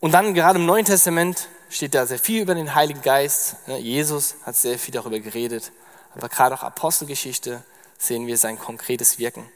Und 0.00 0.12
dann 0.12 0.34
gerade 0.34 0.58
im 0.58 0.66
Neuen 0.66 0.84
Testament 0.84 1.48
steht 1.68 1.94
da 1.94 2.06
sehr 2.06 2.18
viel 2.18 2.42
über 2.42 2.54
den 2.54 2.74
Heiligen 2.74 3.02
Geist. 3.02 3.56
Ne, 3.66 3.78
Jesus 3.78 4.36
hat 4.44 4.56
sehr 4.56 4.78
viel 4.78 4.92
darüber 4.92 5.18
geredet. 5.18 5.72
Aber 6.14 6.28
gerade 6.28 6.54
auch 6.54 6.62
Apostelgeschichte 6.62 7.62
sehen 7.98 8.26
wir 8.26 8.38
sein 8.38 8.58
konkretes 8.58 9.18
Wirken. 9.18 9.48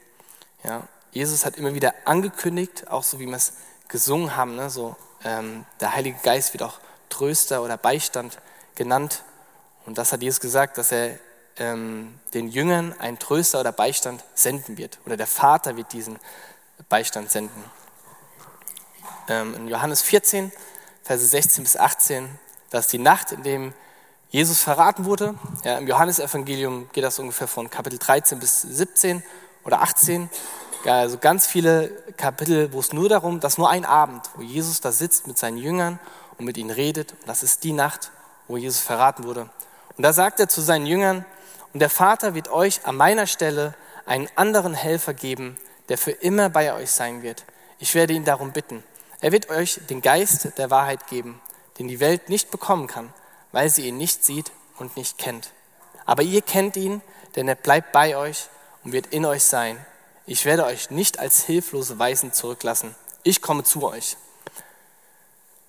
Ja, 0.65 0.87
Jesus 1.13 1.45
hat 1.45 1.57
immer 1.57 1.75
wieder 1.75 1.95
angekündigt, 2.05 2.89
auch 2.89 3.03
so 3.03 3.19
wie 3.19 3.27
wir 3.27 3.37
es 3.37 3.55
gesungen 3.89 4.37
haben, 4.37 4.57
ne, 4.57 4.71
so, 4.71 4.97
ähm, 5.25 5.65
der 5.81 5.95
Heilige 5.95 6.19
Geist 6.23 6.53
wird 6.53 6.63
auch 6.63 6.79
Tröster 7.09 7.63
oder 7.63 7.77
Beistand 7.77 8.39
genannt. 8.75 9.23
Und 9.87 9.99
das 9.99 10.13
hat 10.13 10.23
Jesus 10.23 10.41
gesagt, 10.41 10.79
dass 10.79 10.93
er 10.93 11.19
ähm, 11.57 12.19
den 12.35 12.49
Jüngern 12.49 12.95
einen 12.99 13.19
Tröster 13.19 13.61
oder 13.61 13.73
Beistand 13.73 14.25
senden 14.35 14.79
wird. 14.79 14.99
Oder 15.07 15.17
der 15.17 15.27
Vater 15.27 15.77
wird 15.77 15.93
diesen 15.93 16.19
Beistand 16.89 17.31
senden. 17.31 17.65
Ähm, 19.29 19.55
in 19.55 19.69
Johannes 19.69 20.03
14, 20.03 20.53
Verse 21.03 21.25
16 21.25 21.65
bis 21.65 21.77
18, 21.77 22.29
das 22.71 22.87
ist 22.87 22.93
die 22.93 22.99
Nacht, 22.99 23.33
in 23.33 23.43
dem 23.43 23.73
Jesus 24.31 24.63
verraten 24.63 25.05
wurde. 25.05 25.35
Ja, 25.65 25.79
Im 25.79 25.89
Johannesevangelium 25.89 26.89
geht 26.93 27.03
das 27.03 27.19
ungefähr 27.19 27.49
von 27.49 27.69
Kapitel 27.69 27.99
13 27.99 28.39
bis 28.39 28.63
17 28.63 29.23
oder 29.65 29.83
18. 29.83 30.31
Ja, 30.85 31.01
also 31.01 31.19
ganz 31.19 31.47
viele 31.47 31.91
Kapitel, 32.17 32.73
wo 32.73 32.81
es 32.81 32.93
nur 32.93 33.09
darum, 33.09 33.41
dass 33.41 33.59
nur 33.59 33.69
ein 33.69 33.85
Abend, 33.85 34.31
wo 34.37 34.43
Jesus 34.43 34.81
da 34.81 34.93
sitzt 34.93 35.27
mit 35.27 35.37
seinen 35.37 35.59
Jüngern 35.59 35.99
und 36.39 36.45
mit 36.45 36.57
ihnen 36.57 36.71
redet. 36.71 37.13
Und 37.13 37.29
das 37.29 37.43
ist 37.43 37.65
die 37.65 37.73
Nacht, 37.73 38.13
wo 38.49 38.57
Jesus 38.57 38.81
verraten 38.81 39.25
wurde. 39.25 39.51
Und 40.01 40.05
da 40.05 40.15
sagt 40.15 40.41
er 40.41 40.49
zu 40.49 40.63
seinen 40.63 40.87
Jüngern, 40.87 41.27
und 41.75 41.81
der 41.81 41.91
Vater 41.91 42.35
wird 42.35 42.51
euch 42.51 42.87
an 42.87 42.97
meiner 42.97 43.27
Stelle 43.27 43.75
einen 44.07 44.31
anderen 44.35 44.73
Helfer 44.73 45.13
geben, 45.13 45.59
der 45.91 45.99
für 45.99 46.13
immer 46.13 46.49
bei 46.49 46.73
euch 46.73 46.91
sein 46.91 47.23
wird. 47.23 47.45
Ich 47.79 47.95
werde 47.95 48.15
ihn 48.15 48.25
darum 48.25 48.53
bitten. 48.53 48.83
Er 49.21 49.31
wird 49.31 49.51
euch 49.51 49.79
den 49.91 50.01
Geist 50.01 50.57
der 50.57 50.71
Wahrheit 50.71 51.07
geben, 51.09 51.39
den 51.79 51.87
die 51.87 52.01
Welt 52.01 52.31
nicht 52.31 52.51
bekommen 52.51 52.87
kann, 52.87 53.13
weil 53.53 53.69
sie 53.69 53.89
ihn 53.89 53.99
nicht 53.99 54.25
sieht 54.25 54.53
und 54.79 54.97
nicht 54.97 55.19
kennt. 55.19 55.51
Aber 56.07 56.23
ihr 56.23 56.41
kennt 56.41 56.79
ihn, 56.79 57.03
denn 57.37 57.47
er 57.47 57.55
bleibt 57.55 57.93
bei 57.93 58.17
euch 58.17 58.49
und 58.85 58.93
wird 58.93 59.09
in 59.09 59.27
euch 59.27 59.43
sein. 59.43 59.77
Ich 60.25 60.47
werde 60.47 60.65
euch 60.65 60.89
nicht 60.89 61.19
als 61.19 61.43
hilflose 61.43 61.99
Weisen 61.99 62.33
zurücklassen. 62.33 62.95
Ich 63.23 63.43
komme 63.43 63.65
zu 63.65 63.87
euch. 63.87 64.17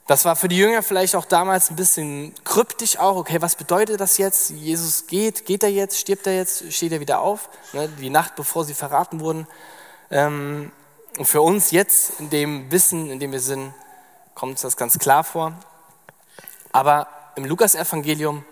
Das 0.08 0.26
war 0.26 0.36
für 0.36 0.48
die 0.48 0.58
Jünger 0.58 0.84
vielleicht 0.84 1.16
auch 1.16 1.26
damals 1.26 1.70
ein 1.70 1.76
bisschen 1.76 2.34
kryptisch 2.44 2.98
auch. 2.98 3.18
Okay, 3.18 3.42
was 3.42 3.56
bedeutet 3.56 4.02
das 4.02 4.18
jetzt? 4.18 4.50
Jesus 4.50 5.08
geht, 5.08 5.46
geht 5.46 5.64
er 5.64 5.70
jetzt, 5.70 6.00
stirbt 6.00 6.28
er 6.28 6.36
jetzt, 6.36 6.74
steht 6.74 6.92
er 6.92 7.00
wieder 7.00 7.22
auf? 7.22 7.50
Ne, 7.74 7.88
die 7.88 8.10
Nacht, 8.10 8.36
bevor 8.36 8.66
sie 8.66 8.74
verraten 8.74 9.20
wurden. 9.20 9.48
Ähm, 10.10 10.72
und 11.18 11.26
für 11.26 11.42
uns 11.42 11.72
jetzt, 11.72 12.20
in 12.20 12.30
dem 12.30 12.72
Wissen, 12.72 13.10
in 13.10 13.20
dem 13.20 13.32
wir 13.32 13.40
sind, 13.40 13.74
kommt 14.34 14.54
uns 14.54 14.62
das 14.62 14.76
ganz 14.76 14.98
klar 14.98 15.24
vor. 15.24 15.54
Aber 16.72 17.08
im 17.36 17.46
Lukas-Evangelium 17.46 18.44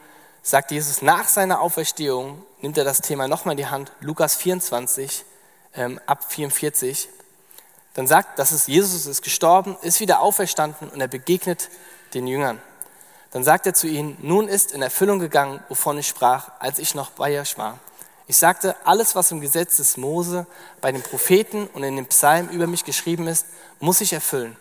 sagt 0.41 0.72
Jesus 0.72 1.01
nach 1.01 1.27
seiner 1.27 1.62
Auferstehung, 1.62 2.44
nimmt 2.62 2.77
er 2.77 2.84
das 2.84 3.01
Thema 3.01 3.27
nochmal 3.27 3.53
in 3.53 3.58
die 3.58 3.68
Hand, 3.68 3.91
Lukas 4.01 4.36
24, 4.36 5.25
ähm, 5.75 6.00
ab 6.06 6.32
44 6.32 7.10
dann 7.93 8.08
sagt, 8.08 8.39
dass 8.39 8.51
es 8.51 8.67
Jesus 8.67 9.05
ist 9.05 9.24
gestorben, 9.24 9.77
ist 9.81 10.00
wieder 10.00 10.22
auferstanden 10.22 10.89
und 10.89 11.01
er 11.01 11.08
begegnet 11.08 11.69
den 12.13 12.27
Jüngern. 12.27 12.62
Dann 13.31 13.43
sagt 13.43 13.65
er 13.65 13.74
zu 13.74 13.88
ihnen, 13.88 14.17
nun 14.22 14.48
ist 14.48 14.72
in 14.72 14.81
Erfüllung 14.81 15.19
gegangen, 15.19 15.63
wovon 15.69 15.98
ich 15.98 16.08
sprach, 16.08 16.51
als 16.60 16.79
ich 16.79 16.96
noch 16.96 17.12
bei 17.12 17.39
euch 17.39 17.58
war. 17.58 17.79
Ich 18.27 18.38
sagte, 18.38 18.75
alles, 18.86 19.15
was 19.15 19.31
im 19.31 19.41
Gesetz 19.41 19.77
des 19.77 19.98
Mose, 19.98 20.46
bei 20.81 20.91
den 20.91 21.01
Propheten 21.01 21.67
und 21.74 21.84
in 21.84 21.96
den 21.96 22.05
Psalmen 22.05 22.51
über 22.51 22.67
mich 22.67 22.86
geschrieben 22.86 23.27
ist, 23.27 23.46
muss 23.79 24.01
ich 24.01 24.13
erfüllen. 24.13 24.55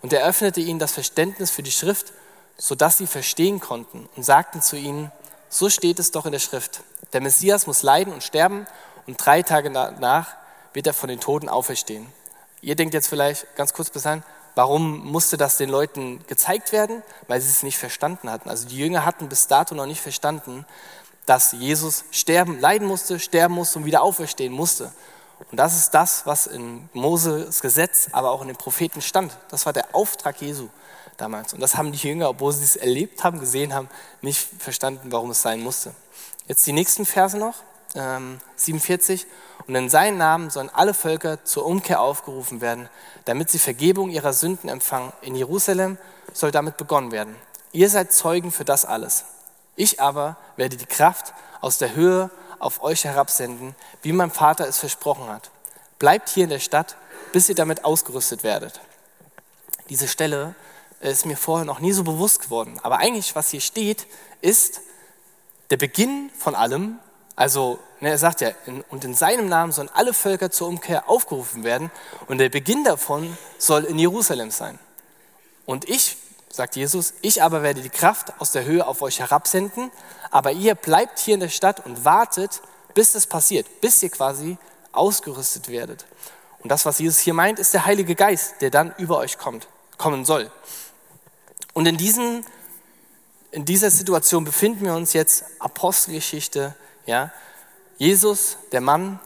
Und 0.00 0.12
er 0.12 0.26
öffnete 0.26 0.60
ihnen 0.60 0.78
das 0.78 0.92
Verständnis 0.92 1.50
für 1.50 1.62
die 1.62 1.70
Schrift, 1.70 2.12
sodass 2.56 2.98
sie 2.98 3.06
verstehen 3.06 3.60
konnten 3.60 4.08
und 4.16 4.24
sagten 4.24 4.62
zu 4.62 4.76
ihnen, 4.76 5.12
so 5.48 5.70
steht 5.70 5.98
es 6.00 6.10
doch 6.10 6.26
in 6.26 6.32
der 6.32 6.40
Schrift. 6.40 6.80
Der 7.12 7.20
Messias 7.20 7.66
muss 7.66 7.82
leiden 7.82 8.12
und 8.12 8.24
sterben 8.24 8.66
und 9.06 9.24
drei 9.24 9.42
Tage 9.42 9.70
danach 9.70 10.34
wird 10.72 10.86
er 10.86 10.94
von 10.94 11.08
den 11.08 11.20
Toten 11.20 11.48
auferstehen. 11.48 12.06
Ihr 12.64 12.76
denkt 12.76 12.94
jetzt 12.94 13.08
vielleicht 13.08 13.54
ganz 13.56 13.74
kurz 13.74 13.90
bis 13.90 14.04
dahin, 14.04 14.22
warum 14.54 15.04
musste 15.04 15.36
das 15.36 15.58
den 15.58 15.68
Leuten 15.68 16.26
gezeigt 16.26 16.72
werden? 16.72 17.02
Weil 17.28 17.40
sie 17.40 17.50
es 17.50 17.62
nicht 17.62 17.76
verstanden 17.76 18.30
hatten. 18.30 18.48
Also 18.48 18.66
die 18.66 18.78
Jünger 18.78 19.04
hatten 19.04 19.28
bis 19.28 19.46
dato 19.48 19.74
noch 19.74 19.84
nicht 19.84 20.00
verstanden, 20.00 20.64
dass 21.26 21.52
Jesus 21.52 22.04
sterben, 22.10 22.58
leiden 22.60 22.88
musste, 22.88 23.20
sterben 23.20 23.54
musste 23.54 23.78
und 23.78 23.84
wieder 23.84 24.02
auferstehen 24.02 24.52
musste. 24.52 24.92
Und 25.50 25.58
das 25.58 25.76
ist 25.76 25.90
das, 25.90 26.24
was 26.24 26.46
in 26.46 26.88
Moses 26.94 27.60
Gesetz, 27.60 28.08
aber 28.12 28.30
auch 28.30 28.40
in 28.40 28.48
den 28.48 28.56
Propheten 28.56 29.02
stand. 29.02 29.36
Das 29.50 29.66
war 29.66 29.74
der 29.74 29.94
Auftrag 29.94 30.40
Jesu 30.40 30.68
damals. 31.18 31.52
Und 31.52 31.60
das 31.60 31.76
haben 31.76 31.92
die 31.92 31.98
Jünger, 31.98 32.30
obwohl 32.30 32.52
sie 32.52 32.64
es 32.64 32.76
erlebt 32.76 33.24
haben, 33.24 33.40
gesehen 33.40 33.74
haben, 33.74 33.90
nicht 34.22 34.48
verstanden, 34.58 35.12
warum 35.12 35.30
es 35.30 35.42
sein 35.42 35.60
musste. 35.60 35.94
Jetzt 36.48 36.66
die 36.66 36.72
nächsten 36.72 37.04
Verse 37.04 37.36
noch, 37.36 37.56
ähm, 37.94 38.38
47. 38.56 39.26
Und 39.66 39.74
in 39.74 39.88
seinen 39.88 40.18
Namen 40.18 40.50
sollen 40.50 40.70
alle 40.70 40.94
Völker 40.94 41.44
zur 41.44 41.64
Umkehr 41.64 42.00
aufgerufen 42.00 42.60
werden, 42.60 42.88
damit 43.24 43.50
sie 43.50 43.58
Vergebung 43.58 44.10
ihrer 44.10 44.32
Sünden 44.32 44.68
empfangen. 44.68 45.12
In 45.22 45.34
Jerusalem 45.34 45.96
soll 46.32 46.50
damit 46.50 46.76
begonnen 46.76 47.12
werden. 47.12 47.34
Ihr 47.72 47.88
seid 47.88 48.12
Zeugen 48.12 48.52
für 48.52 48.64
das 48.64 48.84
alles. 48.84 49.24
Ich 49.76 50.00
aber 50.00 50.36
werde 50.56 50.76
die 50.76 50.86
Kraft 50.86 51.32
aus 51.60 51.78
der 51.78 51.94
Höhe 51.94 52.30
auf 52.58 52.82
euch 52.82 53.04
herabsenden, 53.04 53.74
wie 54.02 54.12
mein 54.12 54.30
Vater 54.30 54.68
es 54.68 54.78
versprochen 54.78 55.28
hat. 55.28 55.50
Bleibt 55.98 56.28
hier 56.28 56.44
in 56.44 56.50
der 56.50 56.60
Stadt, 56.60 56.96
bis 57.32 57.48
ihr 57.48 57.54
damit 57.54 57.84
ausgerüstet 57.84 58.44
werdet. 58.44 58.80
Diese 59.88 60.08
Stelle 60.08 60.54
ist 61.00 61.26
mir 61.26 61.36
vorher 61.36 61.64
noch 61.64 61.80
nie 61.80 61.92
so 61.92 62.04
bewusst 62.04 62.42
geworden. 62.42 62.78
Aber 62.82 62.98
eigentlich, 62.98 63.34
was 63.34 63.50
hier 63.50 63.60
steht, 63.60 64.06
ist 64.40 64.80
der 65.70 65.76
Beginn 65.76 66.30
von 66.38 66.54
allem, 66.54 66.98
also 67.36 67.78
ne, 68.00 68.10
er 68.10 68.18
sagt 68.18 68.40
ja, 68.40 68.50
in, 68.66 68.82
und 68.90 69.04
in 69.04 69.14
seinem 69.14 69.48
Namen 69.48 69.72
sollen 69.72 69.90
alle 69.92 70.14
Völker 70.14 70.50
zur 70.50 70.68
Umkehr 70.68 71.08
aufgerufen 71.08 71.64
werden 71.64 71.90
und 72.26 72.38
der 72.38 72.48
Beginn 72.48 72.84
davon 72.84 73.36
soll 73.58 73.84
in 73.84 73.98
Jerusalem 73.98 74.50
sein. 74.50 74.78
Und 75.66 75.88
ich, 75.88 76.16
sagt 76.50 76.76
Jesus, 76.76 77.14
ich 77.22 77.42
aber 77.42 77.62
werde 77.62 77.82
die 77.82 77.90
Kraft 77.90 78.32
aus 78.38 78.52
der 78.52 78.64
Höhe 78.64 78.86
auf 78.86 79.02
euch 79.02 79.18
herabsenden, 79.18 79.90
aber 80.30 80.52
ihr 80.52 80.74
bleibt 80.74 81.18
hier 81.18 81.34
in 81.34 81.40
der 81.40 81.48
Stadt 81.48 81.84
und 81.84 82.04
wartet, 82.04 82.60
bis 82.94 83.12
das 83.12 83.26
passiert, 83.26 83.80
bis 83.80 84.02
ihr 84.02 84.10
quasi 84.10 84.56
ausgerüstet 84.92 85.68
werdet. 85.68 86.06
Und 86.62 86.70
das, 86.70 86.86
was 86.86 86.98
Jesus 86.98 87.18
hier 87.18 87.34
meint, 87.34 87.58
ist 87.58 87.74
der 87.74 87.84
Heilige 87.84 88.14
Geist, 88.14 88.60
der 88.60 88.70
dann 88.70 88.94
über 88.98 89.18
euch 89.18 89.38
kommt, 89.38 89.66
kommen 89.98 90.24
soll. 90.24 90.50
Und 91.72 91.86
in, 91.86 91.96
diesen, 91.96 92.46
in 93.50 93.64
dieser 93.64 93.90
Situation 93.90 94.44
befinden 94.44 94.84
wir 94.84 94.94
uns 94.94 95.12
jetzt 95.12 95.44
Apostelgeschichte 95.58 96.74
ja? 97.06 97.30
Jesus, 97.96 98.56
der 98.72 98.80
Mann, 98.80 99.20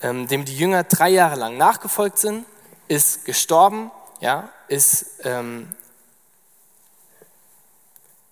ähm, 0.00 0.26
dem 0.28 0.44
die 0.44 0.56
Jünger 0.56 0.84
drei 0.84 1.10
Jahre 1.10 1.36
lang 1.36 1.56
nachgefolgt 1.56 2.18
sind, 2.18 2.46
ist 2.88 3.24
gestorben, 3.24 3.90
ja? 4.20 4.48
ist, 4.68 5.06
ähm, 5.24 5.74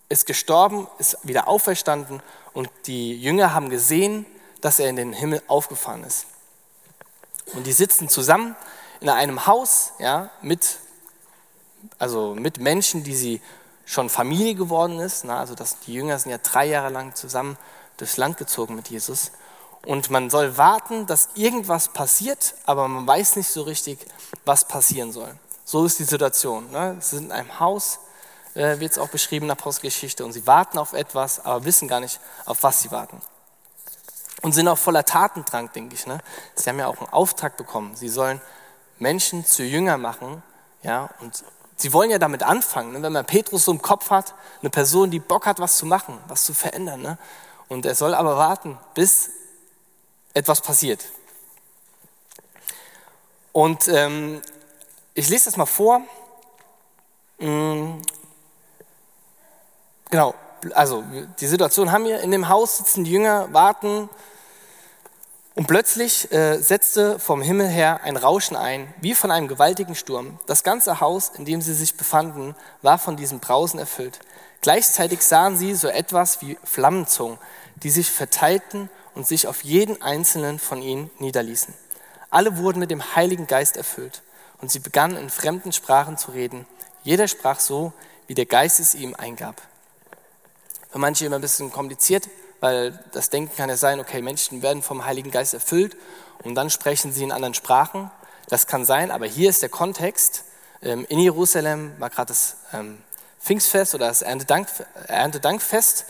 ist 0.08 0.26
gestorben, 0.26 0.86
ist 0.98 1.18
wieder 1.22 1.48
auferstanden 1.48 2.22
und 2.52 2.70
die 2.86 3.14
Jünger 3.20 3.54
haben 3.54 3.70
gesehen, 3.70 4.26
dass 4.60 4.78
er 4.78 4.88
in 4.88 4.96
den 4.96 5.12
Himmel 5.12 5.42
aufgefahren 5.46 6.04
ist. 6.04 6.26
Und 7.54 7.66
die 7.66 7.72
sitzen 7.72 8.08
zusammen 8.08 8.56
in 9.00 9.08
einem 9.08 9.46
Haus 9.46 9.92
ja, 9.98 10.30
mit, 10.42 10.78
also 11.98 12.34
mit 12.34 12.58
Menschen, 12.58 13.02
die 13.02 13.14
sie 13.14 13.40
schon 13.84 14.08
Familie 14.08 14.54
geworden 14.54 15.00
ist. 15.00 15.24
Na, 15.24 15.40
also 15.40 15.54
das, 15.54 15.80
die 15.80 15.94
Jünger 15.94 16.18
sind 16.18 16.30
ja 16.30 16.38
drei 16.38 16.66
Jahre 16.66 16.90
lang 16.90 17.14
zusammen 17.14 17.56
durchs 18.00 18.16
Land 18.16 18.36
gezogen 18.36 18.74
mit 18.74 18.88
Jesus. 18.88 19.32
Und 19.86 20.10
man 20.10 20.28
soll 20.28 20.56
warten, 20.56 21.06
dass 21.06 21.30
irgendwas 21.34 21.88
passiert, 21.88 22.54
aber 22.66 22.86
man 22.88 23.06
weiß 23.06 23.36
nicht 23.36 23.48
so 23.48 23.62
richtig, 23.62 23.98
was 24.44 24.66
passieren 24.66 25.12
soll. 25.12 25.34
So 25.64 25.84
ist 25.84 25.98
die 25.98 26.04
Situation. 26.04 26.70
Ne? 26.70 26.96
Sie 27.00 27.16
sind 27.16 27.26
in 27.26 27.32
einem 27.32 27.60
Haus, 27.60 28.00
äh, 28.54 28.78
wird 28.78 28.92
es 28.92 28.98
auch 28.98 29.08
beschrieben 29.08 29.46
in 29.46 29.52
Apostelgeschichte, 29.52 30.24
und 30.24 30.32
sie 30.32 30.46
warten 30.46 30.78
auf 30.78 30.92
etwas, 30.92 31.44
aber 31.44 31.64
wissen 31.64 31.88
gar 31.88 32.00
nicht, 32.00 32.20
auf 32.44 32.62
was 32.62 32.82
sie 32.82 32.90
warten. 32.90 33.22
Und 34.42 34.52
sind 34.52 34.68
auch 34.68 34.78
voller 34.78 35.04
Tatendrang, 35.04 35.70
denke 35.72 35.94
ich. 35.94 36.06
Ne? 36.06 36.18
Sie 36.54 36.68
haben 36.68 36.78
ja 36.78 36.86
auch 36.86 36.98
einen 36.98 37.10
Auftrag 37.10 37.56
bekommen. 37.56 37.94
Sie 37.94 38.08
sollen 38.08 38.40
Menschen 38.98 39.44
zu 39.44 39.62
Jünger 39.62 39.98
machen. 39.98 40.42
Ja? 40.82 41.10
Und 41.20 41.44
sie 41.76 41.92
wollen 41.92 42.10
ja 42.10 42.18
damit 42.18 42.42
anfangen. 42.42 42.92
Ne? 42.92 43.02
Wenn 43.02 43.12
man 43.12 43.26
Petrus 43.26 43.66
so 43.66 43.72
im 43.72 43.82
Kopf 43.82 44.10
hat, 44.10 44.34
eine 44.62 44.70
Person, 44.70 45.10
die 45.10 45.20
Bock 45.20 45.46
hat, 45.46 45.58
was 45.58 45.76
zu 45.76 45.84
machen, 45.84 46.18
was 46.26 46.44
zu 46.44 46.54
verändern. 46.54 47.02
Ne? 47.02 47.18
Und 47.70 47.86
er 47.86 47.94
soll 47.94 48.14
aber 48.14 48.36
warten, 48.36 48.76
bis 48.94 49.30
etwas 50.34 50.60
passiert. 50.60 51.04
Und 53.52 53.86
ähm, 53.86 54.42
ich 55.14 55.28
lese 55.28 55.44
das 55.44 55.56
mal 55.56 55.66
vor. 55.66 56.00
Mm, 57.38 58.02
genau, 60.10 60.34
also 60.72 61.04
die 61.40 61.46
Situation 61.46 61.92
haben 61.92 62.04
wir. 62.04 62.20
In 62.20 62.32
dem 62.32 62.48
Haus 62.48 62.78
sitzen 62.78 63.04
die 63.04 63.12
Jünger, 63.12 63.52
warten. 63.52 64.08
Und 65.54 65.68
plötzlich 65.68 66.32
äh, 66.32 66.58
setzte 66.58 67.20
vom 67.20 67.40
Himmel 67.40 67.68
her 67.68 68.00
ein 68.02 68.16
Rauschen 68.16 68.56
ein, 68.56 68.92
wie 69.00 69.14
von 69.14 69.30
einem 69.30 69.46
gewaltigen 69.46 69.94
Sturm. 69.94 70.40
Das 70.46 70.64
ganze 70.64 71.00
Haus, 71.00 71.30
in 71.36 71.44
dem 71.44 71.62
sie 71.62 71.74
sich 71.74 71.96
befanden, 71.96 72.56
war 72.82 72.98
von 72.98 73.16
diesem 73.16 73.38
Brausen 73.38 73.78
erfüllt. 73.78 74.18
Gleichzeitig 74.60 75.22
sahen 75.22 75.56
sie 75.56 75.74
so 75.74 75.88
etwas 75.88 76.42
wie 76.42 76.58
Flammenzungen, 76.64 77.38
die 77.82 77.90
sich 77.90 78.10
verteilten 78.10 78.88
und 79.14 79.26
sich 79.26 79.46
auf 79.46 79.62
jeden 79.64 80.00
einzelnen 80.02 80.58
von 80.58 80.82
ihnen 80.82 81.10
niederließen. 81.18 81.74
Alle 82.30 82.58
wurden 82.58 82.78
mit 82.78 82.90
dem 82.90 83.16
Heiligen 83.16 83.46
Geist 83.46 83.76
erfüllt 83.76 84.22
und 84.60 84.70
sie 84.70 84.78
begannen 84.78 85.16
in 85.16 85.30
fremden 85.30 85.72
Sprachen 85.72 86.16
zu 86.16 86.30
reden. 86.30 86.66
Jeder 87.02 87.26
sprach 87.28 87.60
so, 87.60 87.92
wie 88.26 88.34
der 88.34 88.46
Geist 88.46 88.78
es 88.78 88.94
ihm 88.94 89.14
eingab. 89.14 89.60
Für 90.90 90.98
manche 90.98 91.26
immer 91.26 91.36
ein 91.36 91.42
bisschen 91.42 91.72
kompliziert, 91.72 92.28
weil 92.60 92.98
das 93.12 93.30
Denken 93.30 93.56
kann 93.56 93.68
ja 93.68 93.76
sein, 93.76 94.00
okay, 94.00 94.22
Menschen 94.22 94.62
werden 94.62 94.82
vom 94.82 95.04
Heiligen 95.04 95.30
Geist 95.30 95.54
erfüllt 95.54 95.96
und 96.42 96.54
dann 96.54 96.70
sprechen 96.70 97.12
sie 97.12 97.24
in 97.24 97.32
anderen 97.32 97.54
Sprachen. 97.54 98.10
Das 98.48 98.66
kann 98.66 98.84
sein, 98.84 99.10
aber 99.10 99.26
hier 99.26 99.48
ist 99.50 99.62
der 99.62 99.68
Kontext. 99.68 100.44
Ähm, 100.82 101.06
in 101.08 101.18
Jerusalem 101.18 101.92
war 101.98 102.10
gerade 102.10 102.28
das 102.28 102.56
ähm, 102.72 102.98
Pfingstfest 103.40 103.94
oder 103.94 104.08
das 104.08 104.22
Erntedankfest. 104.22 106.04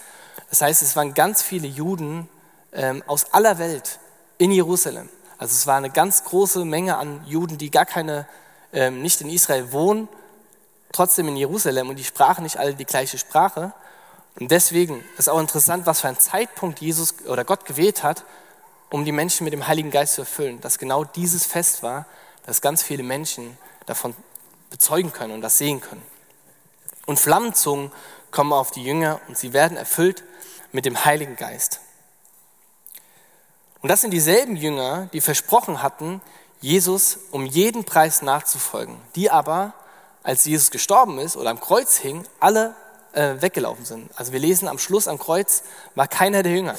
Das 0.50 0.60
heißt, 0.60 0.82
es 0.82 0.96
waren 0.96 1.14
ganz 1.14 1.42
viele 1.42 1.66
Juden 1.66 2.28
ähm, 2.72 3.02
aus 3.06 3.32
aller 3.32 3.58
Welt 3.58 3.98
in 4.38 4.52
Jerusalem. 4.52 5.08
Also 5.38 5.54
es 5.54 5.66
war 5.66 5.76
eine 5.76 5.90
ganz 5.90 6.24
große 6.24 6.64
Menge 6.64 6.98
an 6.98 7.24
Juden, 7.26 7.56
die 7.56 7.70
gar 7.70 7.86
keine, 7.86 8.26
nicht 8.72 9.20
in 9.20 9.30
Israel 9.30 9.72
wohnen, 9.72 10.06
trotzdem 10.92 11.28
in 11.28 11.36
Jerusalem 11.36 11.88
und 11.88 11.96
die 11.96 12.04
sprachen 12.04 12.42
nicht 12.44 12.58
alle 12.58 12.74
die 12.74 12.84
gleiche 12.84 13.18
Sprache. 13.18 13.72
Und 14.38 14.50
deswegen 14.50 15.02
ist 15.18 15.28
auch 15.28 15.40
interessant, 15.40 15.86
was 15.86 16.02
für 16.02 16.08
ein 16.08 16.18
Zeitpunkt 16.18 16.80
Jesus 16.80 17.14
oder 17.26 17.44
Gott 17.44 17.64
gewählt 17.64 18.02
hat, 18.02 18.24
um 18.90 19.04
die 19.04 19.12
Menschen 19.12 19.44
mit 19.44 19.52
dem 19.52 19.66
Heiligen 19.66 19.90
Geist 19.90 20.14
zu 20.14 20.22
erfüllen. 20.22 20.60
Dass 20.60 20.78
genau 20.78 21.04
dieses 21.04 21.46
Fest 21.46 21.82
war, 21.82 22.06
dass 22.46 22.60
ganz 22.60 22.82
viele 22.82 23.02
Menschen 23.02 23.56
davon 23.86 24.14
bezeugen 24.70 25.12
können 25.12 25.32
und 25.32 25.40
das 25.40 25.58
sehen 25.58 25.80
können. 25.80 26.02
Und 27.06 27.18
Flammenzungen 27.18 27.90
kommen 28.30 28.52
auf 28.52 28.70
die 28.70 28.84
Jünger 28.84 29.20
und 29.26 29.36
sie 29.36 29.52
werden 29.52 29.76
erfüllt 29.76 30.22
mit 30.72 30.84
dem 30.84 31.04
Heiligen 31.04 31.36
Geist. 31.36 31.80
Und 33.80 33.88
das 33.88 34.02
sind 34.02 34.10
dieselben 34.10 34.56
Jünger, 34.56 35.08
die 35.12 35.20
versprochen 35.20 35.82
hatten, 35.82 36.20
Jesus 36.60 37.18
um 37.30 37.46
jeden 37.46 37.84
Preis 37.84 38.20
nachzufolgen, 38.20 38.96
die 39.14 39.30
aber, 39.30 39.72
als 40.22 40.44
Jesus 40.44 40.70
gestorben 40.70 41.18
ist 41.18 41.36
oder 41.36 41.50
am 41.50 41.60
Kreuz 41.60 41.96
hing, 41.96 42.26
alle 42.40 42.74
äh, 43.12 43.40
weggelaufen 43.40 43.84
sind. 43.84 44.10
Also 44.16 44.32
wir 44.32 44.40
lesen 44.40 44.68
am 44.68 44.78
Schluss 44.78 45.08
am 45.08 45.18
Kreuz 45.18 45.62
war 45.94 46.06
keiner 46.06 46.42
der 46.42 46.52
Jünger. 46.52 46.76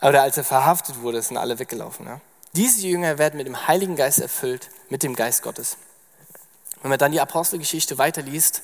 Oder 0.00 0.22
als 0.22 0.36
er 0.36 0.44
verhaftet 0.44 1.02
wurde, 1.02 1.20
sind 1.20 1.36
alle 1.36 1.58
weggelaufen. 1.58 2.06
Ja? 2.06 2.20
Diese 2.52 2.86
Jünger 2.86 3.18
werden 3.18 3.36
mit 3.36 3.46
dem 3.46 3.66
Heiligen 3.66 3.96
Geist 3.96 4.20
erfüllt, 4.20 4.70
mit 4.88 5.02
dem 5.02 5.14
Geist 5.14 5.42
Gottes. 5.42 5.76
Wenn 6.82 6.90
man 6.90 6.98
dann 6.98 7.12
die 7.12 7.20
Apostelgeschichte 7.20 7.98
weiterliest, 7.98 8.62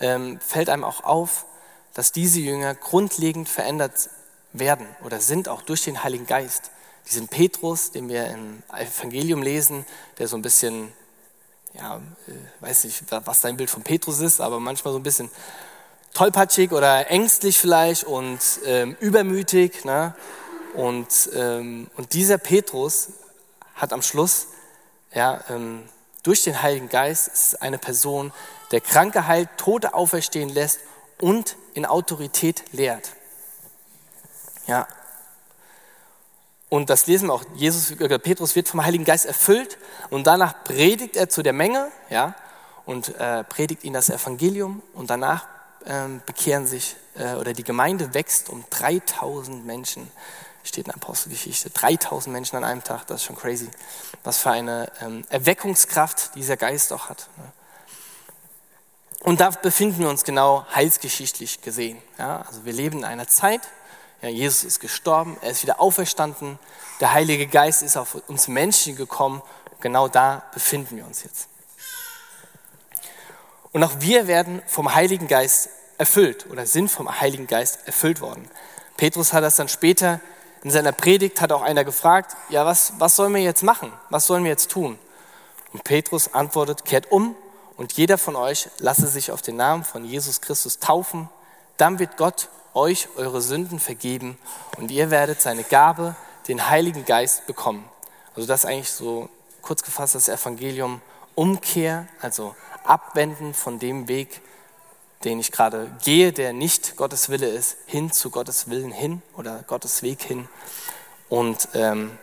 ähm, 0.00 0.38
fällt 0.40 0.68
einem 0.68 0.84
auch 0.84 1.04
auf, 1.04 1.46
dass 1.94 2.12
diese 2.12 2.40
Jünger 2.40 2.74
grundlegend 2.74 3.48
verändert 3.48 4.10
werden 4.52 4.86
oder 5.04 5.20
sind 5.20 5.48
auch 5.48 5.62
durch 5.62 5.84
den 5.84 6.04
Heiligen 6.04 6.26
Geist. 6.26 6.70
Diesen 7.08 7.28
Petrus, 7.28 7.90
den 7.90 8.08
wir 8.08 8.26
im 8.26 8.62
Evangelium 8.72 9.42
lesen, 9.42 9.84
der 10.18 10.28
so 10.28 10.36
ein 10.36 10.42
bisschen 10.42 10.92
ja, 11.74 11.96
äh, 12.28 12.32
weiß 12.60 12.84
nicht, 12.84 13.04
was 13.10 13.40
dein 13.40 13.56
Bild 13.56 13.70
von 13.70 13.82
Petrus 13.82 14.20
ist, 14.20 14.40
aber 14.40 14.60
manchmal 14.60 14.92
so 14.92 14.98
ein 14.98 15.02
bisschen 15.02 15.30
tollpatschig 16.14 16.72
oder 16.72 17.10
ängstlich 17.10 17.58
vielleicht 17.58 18.04
und 18.04 18.38
ähm, 18.64 18.96
übermütig. 19.00 19.84
Ne? 19.84 20.14
Und, 20.74 21.30
ähm, 21.34 21.88
und 21.96 22.12
dieser 22.12 22.38
Petrus 22.38 23.08
hat 23.74 23.92
am 23.92 24.02
Schluss, 24.02 24.46
ja, 25.12 25.42
ähm, 25.48 25.88
durch 26.22 26.44
den 26.44 26.62
Heiligen 26.62 26.88
Geist, 26.88 27.28
ist 27.28 27.62
eine 27.62 27.78
Person, 27.78 28.32
der 28.70 28.80
Kranke 28.80 29.26
heilt, 29.26 29.48
Tote 29.58 29.94
auferstehen 29.94 30.48
lässt 30.48 30.80
und 31.20 31.56
in 31.74 31.86
Autorität 31.86 32.64
lehrt. 32.72 33.12
Ja, 34.66 34.86
und 36.74 36.90
das 36.90 37.06
lesen 37.06 37.28
wir 37.28 37.34
auch, 37.34 37.44
Jesus, 37.54 37.92
äh, 37.92 38.18
Petrus 38.18 38.56
wird 38.56 38.66
vom 38.66 38.84
Heiligen 38.84 39.04
Geist 39.04 39.26
erfüllt 39.26 39.78
und 40.10 40.26
danach 40.26 40.64
predigt 40.64 41.14
er 41.16 41.28
zu 41.28 41.44
der 41.44 41.52
Menge, 41.52 41.88
ja, 42.10 42.34
und 42.84 43.14
äh, 43.20 43.44
predigt 43.44 43.84
ihnen 43.84 43.94
das 43.94 44.10
Evangelium 44.10 44.82
und 44.92 45.08
danach 45.08 45.46
ähm, 45.86 46.20
bekehren 46.26 46.66
sich, 46.66 46.96
äh, 47.14 47.34
oder 47.34 47.52
die 47.52 47.62
Gemeinde 47.62 48.12
wächst 48.12 48.48
um 48.48 48.64
3000 48.70 49.64
Menschen, 49.64 50.10
steht 50.64 50.88
in 50.88 50.94
Apostelgeschichte, 50.94 51.70
3000 51.70 52.32
Menschen 52.32 52.56
an 52.56 52.64
einem 52.64 52.82
Tag, 52.82 53.06
das 53.06 53.20
ist 53.20 53.26
schon 53.26 53.36
crazy, 53.36 53.70
was 54.24 54.38
für 54.38 54.50
eine 54.50 54.90
ähm, 55.00 55.24
Erweckungskraft 55.28 56.34
dieser 56.34 56.56
Geist 56.56 56.92
auch 56.92 57.08
hat. 57.08 57.28
Ne? 57.36 57.44
Und 59.24 59.40
da 59.40 59.48
befinden 59.48 60.00
wir 60.00 60.10
uns 60.10 60.22
genau 60.22 60.66
heilsgeschichtlich 60.74 61.62
gesehen. 61.62 61.96
Ja? 62.18 62.44
Also 62.46 62.66
wir 62.66 62.74
leben 62.74 62.98
in 62.98 63.04
einer 63.06 63.26
Zeit, 63.26 63.62
ja, 64.20 64.28
Jesus 64.28 64.64
ist 64.64 64.80
gestorben, 64.80 65.38
er 65.40 65.50
ist 65.50 65.62
wieder 65.62 65.80
auferstanden, 65.80 66.58
der 67.00 67.14
Heilige 67.14 67.46
Geist 67.46 67.82
ist 67.82 67.96
auf 67.96 68.16
uns 68.28 68.48
Menschen 68.48 68.96
gekommen. 68.96 69.40
Genau 69.80 70.08
da 70.08 70.42
befinden 70.52 70.98
wir 70.98 71.06
uns 71.06 71.24
jetzt. 71.24 71.48
Und 73.72 73.82
auch 73.82 73.92
wir 74.00 74.26
werden 74.26 74.60
vom 74.66 74.94
Heiligen 74.94 75.26
Geist 75.26 75.70
erfüllt 75.96 76.46
oder 76.50 76.66
sind 76.66 76.90
vom 76.90 77.20
Heiligen 77.20 77.46
Geist 77.46 77.78
erfüllt 77.86 78.20
worden. 78.20 78.46
Petrus 78.98 79.32
hat 79.32 79.42
das 79.42 79.56
dann 79.56 79.68
später 79.68 80.20
in 80.62 80.70
seiner 80.70 80.92
Predigt, 80.92 81.40
hat 81.40 81.50
auch 81.50 81.62
einer 81.62 81.84
gefragt, 81.84 82.36
ja, 82.50 82.66
was, 82.66 82.92
was 82.98 83.16
sollen 83.16 83.34
wir 83.34 83.42
jetzt 83.42 83.62
machen? 83.62 83.90
Was 84.10 84.26
sollen 84.26 84.44
wir 84.44 84.50
jetzt 84.50 84.70
tun? 84.70 84.98
Und 85.72 85.82
Petrus 85.82 86.34
antwortet, 86.34 86.84
kehrt 86.84 87.10
um 87.10 87.34
und 87.76 87.92
jeder 87.94 88.18
von 88.18 88.36
euch 88.36 88.68
lasse 88.78 89.06
sich 89.06 89.30
auf 89.32 89.42
den 89.42 89.56
Namen 89.56 89.84
von 89.84 90.04
Jesus 90.04 90.40
Christus 90.40 90.78
taufen. 90.78 91.28
Dann 91.76 91.98
wird 91.98 92.16
Gott 92.16 92.48
euch 92.72 93.08
eure 93.16 93.40
Sünden 93.40 93.80
vergeben 93.80 94.38
und 94.78 94.90
ihr 94.90 95.10
werdet 95.10 95.40
seine 95.40 95.64
Gabe, 95.64 96.14
den 96.48 96.68
Heiligen 96.68 97.04
Geist, 97.04 97.46
bekommen. 97.46 97.84
Also 98.36 98.46
das 98.46 98.60
ist 98.60 98.66
eigentlich 98.66 98.90
so 98.90 99.28
kurz 99.62 99.82
gefasst 99.82 100.14
das 100.14 100.28
Evangelium. 100.28 101.00
Umkehr, 101.34 102.06
also 102.20 102.54
abwenden 102.84 103.54
von 103.54 103.78
dem 103.80 104.06
Weg, 104.06 104.40
den 105.24 105.40
ich 105.40 105.50
gerade 105.50 105.90
gehe, 106.04 106.32
der 106.32 106.52
nicht 106.52 106.96
Gottes 106.96 107.28
Wille 107.28 107.48
ist, 107.48 107.76
hin 107.86 108.12
zu 108.12 108.30
Gottes 108.30 108.68
Willen 108.68 108.92
hin 108.92 109.22
oder 109.36 109.64
Gottes 109.66 110.02
Weg 110.02 110.22
hin. 110.22 110.48
Und, 111.28 111.68
ähm, 111.74 112.16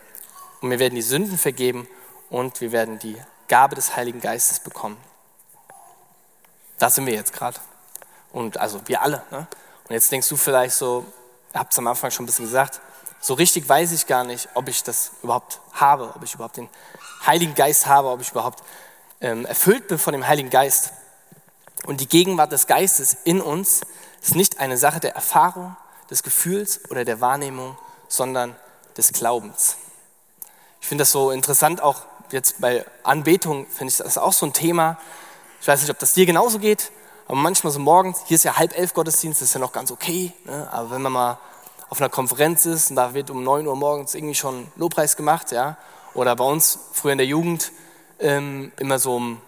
und 0.60 0.70
wir 0.70 0.78
werden 0.78 0.94
die 0.94 1.02
Sünden 1.02 1.36
vergeben 1.36 1.88
und 2.30 2.60
wir 2.60 2.72
werden 2.72 2.98
die 3.00 3.16
Gabe 3.48 3.74
des 3.74 3.96
Heiligen 3.96 4.20
Geistes 4.20 4.60
bekommen. 4.60 4.96
Da 6.82 6.90
sind 6.90 7.06
wir 7.06 7.14
jetzt 7.14 7.32
gerade. 7.32 7.60
Und 8.32 8.58
also 8.58 8.80
wir 8.86 9.02
alle. 9.02 9.22
Ne? 9.30 9.46
Und 9.84 9.94
jetzt 9.94 10.10
denkst 10.10 10.28
du 10.28 10.36
vielleicht 10.36 10.74
so, 10.74 11.06
ich 11.52 11.56
habe 11.56 11.68
es 11.70 11.78
am 11.78 11.86
Anfang 11.86 12.10
schon 12.10 12.24
ein 12.24 12.26
bisschen 12.26 12.46
gesagt, 12.46 12.80
so 13.20 13.34
richtig 13.34 13.68
weiß 13.68 13.92
ich 13.92 14.08
gar 14.08 14.24
nicht, 14.24 14.48
ob 14.54 14.68
ich 14.68 14.82
das 14.82 15.12
überhaupt 15.22 15.60
habe, 15.74 16.12
ob 16.16 16.24
ich 16.24 16.34
überhaupt 16.34 16.56
den 16.56 16.68
Heiligen 17.24 17.54
Geist 17.54 17.86
habe, 17.86 18.08
ob 18.08 18.20
ich 18.20 18.32
überhaupt 18.32 18.64
ähm, 19.20 19.46
erfüllt 19.46 19.86
bin 19.86 19.96
von 19.96 20.12
dem 20.12 20.26
Heiligen 20.26 20.50
Geist. 20.50 20.90
Und 21.86 22.00
die 22.00 22.08
Gegenwart 22.08 22.50
des 22.50 22.66
Geistes 22.66 23.16
in 23.22 23.40
uns 23.40 23.82
ist 24.20 24.34
nicht 24.34 24.58
eine 24.58 24.76
Sache 24.76 24.98
der 24.98 25.14
Erfahrung, 25.14 25.76
des 26.10 26.24
Gefühls 26.24 26.80
oder 26.90 27.04
der 27.04 27.20
Wahrnehmung, 27.20 27.78
sondern 28.08 28.56
des 28.96 29.12
Glaubens. 29.12 29.76
Ich 30.80 30.88
finde 30.88 31.02
das 31.02 31.12
so 31.12 31.30
interessant, 31.30 31.80
auch 31.80 32.00
jetzt 32.32 32.60
bei 32.60 32.84
Anbetung 33.04 33.68
finde 33.68 33.92
ich 33.92 33.98
das 33.98 34.18
auch 34.18 34.32
so 34.32 34.46
ein 34.46 34.52
Thema. 34.52 34.98
Ich 35.62 35.68
weiß 35.68 35.80
nicht, 35.80 35.90
ob 35.92 35.98
das 36.00 36.12
dir 36.12 36.26
genauso 36.26 36.58
geht, 36.58 36.90
aber 37.28 37.36
manchmal 37.36 37.72
so 37.72 37.78
morgens, 37.78 38.22
hier 38.26 38.34
ist 38.34 38.42
ja 38.42 38.56
halb 38.56 38.76
elf 38.76 38.94
Gottesdienst, 38.94 39.40
das 39.40 39.50
ist 39.50 39.54
ja 39.54 39.60
noch 39.60 39.70
ganz 39.70 39.92
okay. 39.92 40.32
Ne? 40.44 40.68
Aber 40.72 40.90
wenn 40.90 41.02
man 41.02 41.12
mal 41.12 41.38
auf 41.88 42.00
einer 42.00 42.10
Konferenz 42.10 42.66
ist 42.66 42.90
und 42.90 42.96
da 42.96 43.14
wird 43.14 43.30
um 43.30 43.44
neun 43.44 43.68
Uhr 43.68 43.76
morgens 43.76 44.16
irgendwie 44.16 44.34
schon 44.34 44.66
Lobpreis 44.74 45.16
gemacht, 45.16 45.52
ja, 45.52 45.76
oder 46.14 46.34
bei 46.34 46.42
uns 46.42 46.80
früher 46.92 47.12
in 47.12 47.18
der 47.18 47.28
Jugend 47.28 47.70
ähm, 48.18 48.72
immer 48.76 48.98
so 48.98 49.14
um 49.14 49.40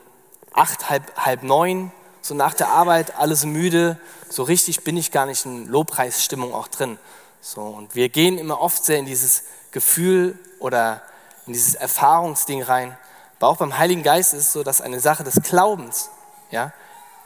acht, 0.52 0.88
halb, 0.88 1.16
halb 1.16 1.42
neun, 1.42 1.90
so 2.22 2.36
nach 2.36 2.54
der 2.54 2.68
Arbeit, 2.68 3.18
alles 3.18 3.44
müde, 3.44 3.98
so 4.28 4.44
richtig 4.44 4.84
bin 4.84 4.96
ich 4.96 5.10
gar 5.10 5.26
nicht 5.26 5.44
in 5.44 5.66
Lobpreisstimmung 5.66 6.54
auch 6.54 6.68
drin. 6.68 6.96
So, 7.40 7.60
und 7.60 7.96
wir 7.96 8.08
gehen 8.08 8.38
immer 8.38 8.60
oft 8.60 8.84
sehr 8.84 9.00
in 9.00 9.06
dieses 9.06 9.42
Gefühl 9.72 10.38
oder 10.60 11.02
in 11.48 11.54
dieses 11.54 11.74
Erfahrungsding 11.74 12.62
rein. 12.62 12.96
Aber 13.44 13.52
auch 13.52 13.58
beim 13.58 13.76
Heiligen 13.76 14.02
Geist 14.02 14.32
ist 14.32 14.40
es 14.40 14.52
so, 14.54 14.62
dass 14.62 14.80
eine 14.80 15.00
Sache 15.00 15.22
des 15.22 15.42
Glaubens, 15.42 16.08
ja, 16.50 16.72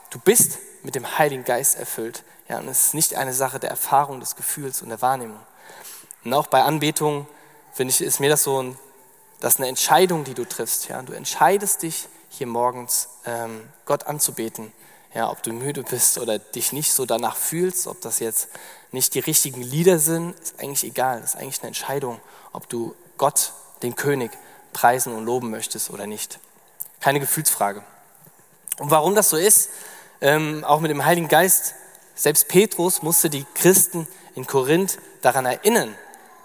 Du 0.09 0.19
bist 0.19 0.57
mit 0.83 0.95
dem 0.95 1.17
Heiligen 1.17 1.45
Geist 1.45 1.79
erfüllt. 1.79 2.23
Ja, 2.49 2.59
und 2.59 2.67
es 2.67 2.87
ist 2.87 2.93
nicht 2.93 3.15
eine 3.15 3.33
Sache 3.33 3.57
der 3.57 3.69
Erfahrung, 3.69 4.19
des 4.19 4.35
Gefühls 4.35 4.81
und 4.81 4.89
der 4.89 5.01
Wahrnehmung. 5.01 5.39
Und 6.25 6.33
auch 6.33 6.47
bei 6.47 6.63
Anbetung, 6.63 7.25
finde 7.71 7.93
ich, 7.93 8.01
ist 8.01 8.19
mir 8.19 8.29
das 8.29 8.43
so, 8.43 8.61
ein, 8.61 8.77
das 9.39 9.59
eine 9.59 9.69
Entscheidung, 9.69 10.25
die 10.25 10.33
du 10.33 10.43
triffst. 10.43 10.89
Ja, 10.89 11.01
du 11.03 11.13
entscheidest 11.13 11.83
dich, 11.83 12.09
hier 12.27 12.47
morgens 12.47 13.07
ähm, 13.25 13.61
Gott 13.85 14.05
anzubeten, 14.05 14.73
Ja, 15.13 15.31
ob 15.31 15.41
du 15.41 15.53
müde 15.53 15.83
bist 15.83 16.17
oder 16.17 16.37
dich 16.37 16.73
nicht 16.73 16.91
so 16.91 17.05
danach 17.05 17.37
fühlst, 17.37 17.87
ob 17.87 18.01
das 18.01 18.19
jetzt 18.19 18.49
nicht 18.91 19.13
die 19.15 19.19
richtigen 19.19 19.61
Lieder 19.61 19.99
sind, 19.99 20.37
ist 20.37 20.59
eigentlich 20.59 20.83
egal. 20.83 21.21
Das 21.21 21.35
ist 21.35 21.39
eigentlich 21.39 21.61
eine 21.61 21.67
Entscheidung, 21.67 22.19
ob 22.51 22.67
du 22.67 22.93
Gott, 23.17 23.53
den 23.83 23.95
König, 23.95 24.31
preisen 24.73 25.13
und 25.13 25.25
loben 25.25 25.49
möchtest 25.49 25.89
oder 25.89 26.07
nicht. 26.07 26.39
Keine 26.99 27.19
Gefühlsfrage. 27.19 27.83
Und 28.77 28.91
warum 28.91 29.15
das 29.15 29.29
so 29.29 29.37
ist, 29.37 29.69
ähm, 30.21 30.63
auch 30.63 30.79
mit 30.79 30.91
dem 30.91 31.05
Heiligen 31.05 31.27
Geist, 31.27 31.75
selbst 32.15 32.47
Petrus 32.47 33.01
musste 33.01 33.29
die 33.29 33.45
Christen 33.55 34.07
in 34.35 34.47
Korinth 34.47 34.99
daran 35.21 35.45
erinnern, 35.45 35.95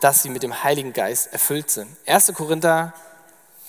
dass 0.00 0.22
sie 0.22 0.28
mit 0.28 0.42
dem 0.42 0.62
Heiligen 0.62 0.92
Geist 0.92 1.32
erfüllt 1.32 1.70
sind. 1.70 1.88
1. 2.06 2.32
Korinther, 2.34 2.92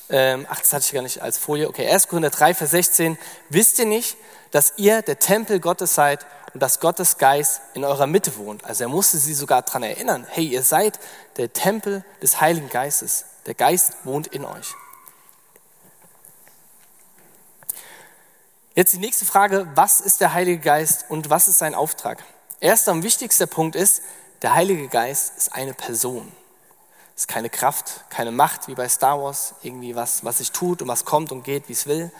ähm, 0.09 0.45
ach, 0.49 0.59
das 0.59 0.73
hatte 0.73 0.85
ich 0.85 0.93
gar 0.93 1.01
nicht 1.01 1.21
als 1.21 1.37
Folie, 1.37 1.67
okay, 1.67 1.87
1. 1.89 2.07
Korinther 2.07 2.29
3, 2.29 2.53
Vers 2.53 2.71
16, 2.71 3.17
wisst 3.49 3.79
ihr 3.79 3.85
nicht, 3.85 4.17
dass 4.51 4.73
ihr 4.77 5.01
der 5.01 5.19
Tempel 5.19 5.59
Gottes 5.59 5.95
seid 5.95 6.25
und 6.53 6.61
dass 6.61 6.79
Gottes 6.79 7.17
Geist 7.17 7.61
in 7.73 7.83
eurer 7.83 8.07
Mitte 8.07 8.37
wohnt? 8.37 8.65
Also 8.65 8.83
er 8.83 8.89
musste 8.89 9.17
sie 9.17 9.33
sogar 9.33 9.61
daran 9.61 9.83
erinnern, 9.83 10.25
hey, 10.29 10.45
ihr 10.45 10.63
seid 10.63 10.99
der 11.37 11.53
Tempel 11.53 12.03
des 12.21 12.39
Heiligen 12.41 12.69
Geistes. 12.69 13.25
Der 13.45 13.53
Geist 13.53 13.93
wohnt 14.03 14.27
in 14.27 14.45
euch. 14.45 14.73
Jetzt 18.73 18.91
die 18.93 18.99
nächste 18.99 19.25
Frage, 19.25 19.67
was 19.75 20.01
ist 20.01 20.19
der 20.19 20.33
Heilige 20.33 20.59
Geist 20.59 21.05
und 21.09 21.29
was 21.29 21.47
ist 21.47 21.59
sein 21.59 21.75
Auftrag? 21.75 22.23
Erster 22.59 22.91
und 22.91 23.03
wichtigster 23.03 23.47
Punkt 23.47 23.75
ist, 23.75 24.01
der 24.41 24.53
Heilige 24.53 24.89
Geist 24.89 25.37
ist 25.37 25.53
eine 25.53 25.73
Person. 25.73 26.31
Es 27.15 27.21
ist 27.21 27.27
keine 27.27 27.49
Kraft, 27.49 28.03
keine 28.09 28.31
Macht 28.31 28.67
wie 28.67 28.75
bei 28.75 28.89
Star 28.89 29.21
Wars, 29.21 29.55
irgendwie 29.61 29.95
was, 29.95 30.25
was 30.25 30.39
sich 30.39 30.51
tut 30.51 30.81
und 30.81 30.89
was 30.89 31.05
kommt 31.05 31.31
und 31.31 31.43
geht, 31.43 31.69
wie 31.69 31.73
es 31.73 31.87
will, 31.87 32.11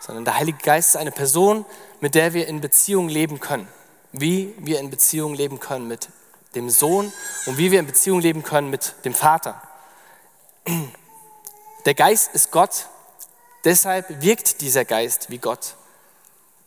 sondern 0.00 0.24
der 0.24 0.36
Heilige 0.36 0.58
Geist 0.58 0.90
ist 0.90 0.96
eine 0.96 1.12
Person, 1.12 1.64
mit 2.00 2.16
der 2.16 2.34
wir 2.34 2.48
in 2.48 2.60
Beziehung 2.60 3.08
leben 3.08 3.38
können. 3.38 3.68
Wie 4.10 4.54
wir 4.58 4.80
in 4.80 4.90
Beziehung 4.90 5.34
leben 5.34 5.60
können 5.60 5.86
mit 5.86 6.08
dem 6.56 6.70
Sohn 6.70 7.12
und 7.46 7.56
wie 7.56 7.70
wir 7.70 7.78
in 7.78 7.86
Beziehung 7.86 8.20
leben 8.20 8.42
können 8.42 8.70
mit 8.70 8.94
dem 9.04 9.14
Vater. 9.14 9.62
Der 11.84 11.94
Geist 11.94 12.34
ist 12.34 12.50
Gott, 12.50 12.86
deshalb 13.64 14.22
wirkt 14.22 14.60
dieser 14.60 14.84
Geist 14.84 15.30
wie 15.30 15.38
Gott. 15.38 15.74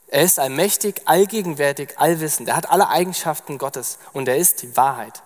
Er 0.10 0.24
ist 0.24 0.40
allmächtig, 0.40 1.02
allgegenwärtig, 1.06 2.00
allwissend. 2.00 2.48
Er 2.50 2.56
hat 2.56 2.70
alle 2.70 2.90
Eigenschaften 2.90 3.58
Gottes 3.58 3.98
und 4.14 4.30
er 4.30 4.38
ist 4.38 4.62
die 4.62 4.78
Wahrheit. 4.78 5.22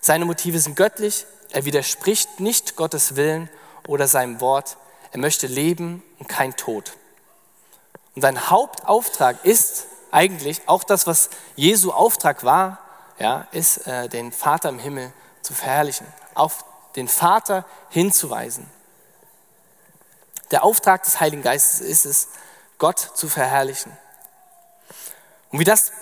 Seine 0.00 0.24
Motive 0.24 0.58
sind 0.58 0.76
göttlich. 0.76 1.26
Er 1.50 1.64
widerspricht 1.64 2.40
nicht 2.40 2.74
Gottes 2.74 3.16
Willen 3.16 3.48
oder 3.86 4.08
seinem 4.08 4.40
Wort. 4.40 4.76
Er 5.12 5.20
möchte 5.20 5.46
leben 5.46 6.02
und 6.18 6.28
kein 6.28 6.56
Tod. 6.56 6.92
Und 8.16 8.22
sein 8.22 8.50
Hauptauftrag 8.50 9.44
ist 9.44 9.86
eigentlich 10.10 10.62
auch 10.66 10.84
das, 10.84 11.06
was 11.06 11.30
Jesu 11.54 11.92
Auftrag 11.92 12.44
war, 12.44 12.78
ja, 13.18 13.46
ist, 13.52 13.86
äh, 13.86 14.08
den 14.08 14.32
Vater 14.32 14.68
im 14.70 14.78
Himmel 14.78 15.12
zu 15.42 15.54
verherrlichen, 15.54 16.06
auf 16.34 16.64
den 16.96 17.08
Vater 17.08 17.64
hinzuweisen. 17.90 18.70
Der 20.50 20.64
Auftrag 20.64 21.02
des 21.02 21.20
Heiligen 21.20 21.42
Geistes 21.42 21.80
ist 21.80 22.06
es, 22.06 22.28
Gott 22.78 22.98
zu 22.98 23.28
verherrlichen. 23.28 23.96
Und 25.50 25.58
wie 25.60 25.64
das 25.64 25.92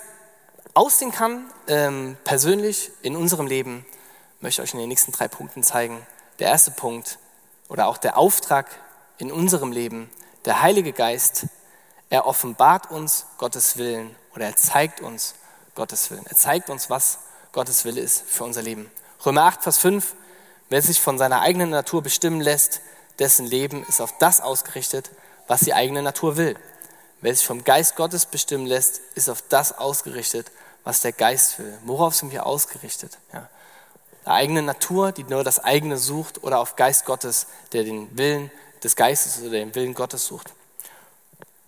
aussehen 0.73 1.11
kann, 1.11 1.51
ähm, 1.67 2.17
persönlich 2.23 2.91
in 3.01 3.15
unserem 3.15 3.47
Leben, 3.47 3.85
möchte 4.39 4.61
ich 4.61 4.69
euch 4.69 4.73
in 4.73 4.79
den 4.79 4.89
nächsten 4.89 5.11
drei 5.11 5.27
Punkten 5.27 5.63
zeigen. 5.63 6.05
Der 6.39 6.49
erste 6.49 6.71
Punkt 6.71 7.19
oder 7.69 7.87
auch 7.87 7.97
der 7.97 8.17
Auftrag 8.17 8.67
in 9.17 9.31
unserem 9.31 9.71
Leben, 9.71 10.09
der 10.45 10.61
Heilige 10.61 10.91
Geist, 10.91 11.45
er 12.09 12.25
offenbart 12.25 12.91
uns 12.91 13.25
Gottes 13.37 13.77
Willen 13.77 14.15
oder 14.35 14.45
er 14.45 14.55
zeigt 14.55 15.01
uns 15.01 15.35
Gottes 15.75 16.11
Willen. 16.11 16.25
Er 16.27 16.35
zeigt 16.35 16.69
uns, 16.69 16.89
was 16.89 17.19
Gottes 17.51 17.85
Wille 17.85 18.01
ist 18.01 18.23
für 18.27 18.43
unser 18.43 18.61
Leben. 18.61 18.91
Römer 19.25 19.43
8, 19.43 19.63
Vers 19.63 19.77
5, 19.77 20.15
wer 20.69 20.81
sich 20.81 20.99
von 20.99 21.17
seiner 21.17 21.41
eigenen 21.41 21.69
Natur 21.69 22.01
bestimmen 22.01 22.41
lässt, 22.41 22.81
dessen 23.19 23.45
Leben 23.45 23.85
ist 23.87 24.01
auf 24.01 24.17
das 24.17 24.41
ausgerichtet, 24.41 25.11
was 25.47 25.61
die 25.61 25.73
eigene 25.73 26.01
Natur 26.01 26.37
will. 26.37 26.55
Wer 27.21 27.33
sich 27.33 27.45
vom 27.45 27.63
Geist 27.63 27.95
Gottes 27.95 28.25
bestimmen 28.25 28.65
lässt, 28.65 29.01
ist 29.15 29.29
auf 29.29 29.43
das 29.47 29.77
ausgerichtet, 29.77 30.51
was 30.83 31.01
der 31.01 31.13
Geist 31.13 31.59
will. 31.59 31.77
Worauf 31.85 32.15
sind 32.15 32.31
wir 32.31 32.45
ausgerichtet? 32.45 33.17
Ja. 33.31 33.47
Der 34.25 34.33
eigene 34.33 34.61
Natur, 34.61 35.11
die 35.11 35.23
nur 35.23 35.43
das 35.43 35.59
eigene 35.59 35.97
sucht, 35.97 36.43
oder 36.43 36.59
auf 36.59 36.75
Geist 36.75 37.05
Gottes, 37.05 37.47
der 37.71 37.83
den 37.83 38.17
Willen 38.17 38.51
des 38.83 38.95
Geistes 38.95 39.39
oder 39.41 39.51
den 39.51 39.75
Willen 39.75 39.93
Gottes 39.93 40.25
sucht. 40.25 40.53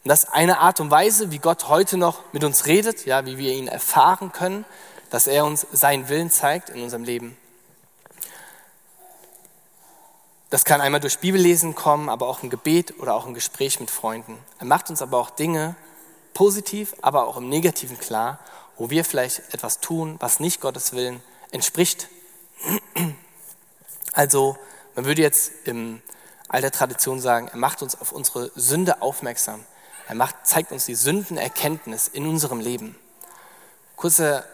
Und 0.03 0.09
das 0.09 0.25
ist 0.25 0.29
eine 0.33 0.59
Art 0.59 0.79
und 0.79 0.91
Weise, 0.91 1.31
wie 1.31 1.39
Gott 1.39 1.67
heute 1.67 1.97
noch 1.97 2.21
mit 2.31 2.43
uns 2.43 2.65
redet, 2.65 3.05
ja, 3.05 3.25
wie 3.25 3.37
wir 3.37 3.53
ihn 3.53 3.67
erfahren 3.67 4.31
können, 4.31 4.65
dass 5.09 5.27
er 5.27 5.45
uns 5.45 5.65
seinen 5.71 6.09
Willen 6.09 6.29
zeigt 6.29 6.69
in 6.69 6.81
unserem 6.81 7.03
Leben. 7.03 7.37
Das 10.55 10.63
kann 10.63 10.79
einmal 10.79 11.01
durch 11.01 11.19
Bibellesen 11.19 11.75
kommen, 11.75 12.07
aber 12.07 12.29
auch 12.29 12.41
im 12.41 12.49
Gebet 12.49 12.97
oder 12.99 13.13
auch 13.13 13.25
im 13.25 13.33
Gespräch 13.33 13.81
mit 13.81 13.91
Freunden. 13.91 14.37
Er 14.57 14.65
macht 14.65 14.89
uns 14.89 15.01
aber 15.01 15.17
auch 15.17 15.29
Dinge 15.29 15.75
positiv, 16.33 16.95
aber 17.01 17.27
auch 17.27 17.35
im 17.35 17.49
Negativen 17.49 17.99
klar, 17.99 18.39
wo 18.77 18.89
wir 18.89 19.03
vielleicht 19.03 19.53
etwas 19.53 19.81
tun, 19.81 20.15
was 20.19 20.39
nicht 20.39 20.61
Gottes 20.61 20.93
Willen 20.93 21.21
entspricht. 21.51 22.07
Also, 24.13 24.57
man 24.95 25.03
würde 25.03 25.21
jetzt 25.21 25.51
im 25.65 26.01
alter 26.47 26.71
Tradition 26.71 27.19
sagen, 27.19 27.49
er 27.49 27.57
macht 27.57 27.81
uns 27.81 27.99
auf 27.99 28.13
unsere 28.13 28.49
Sünde 28.55 29.01
aufmerksam. 29.01 29.65
Er 30.07 30.15
macht, 30.15 30.47
zeigt 30.47 30.71
uns 30.71 30.85
die 30.85 30.95
Sündenerkenntnis 30.95 32.07
in 32.07 32.25
unserem 32.25 32.61
Leben. 32.61 32.95
Kurze 33.97 34.45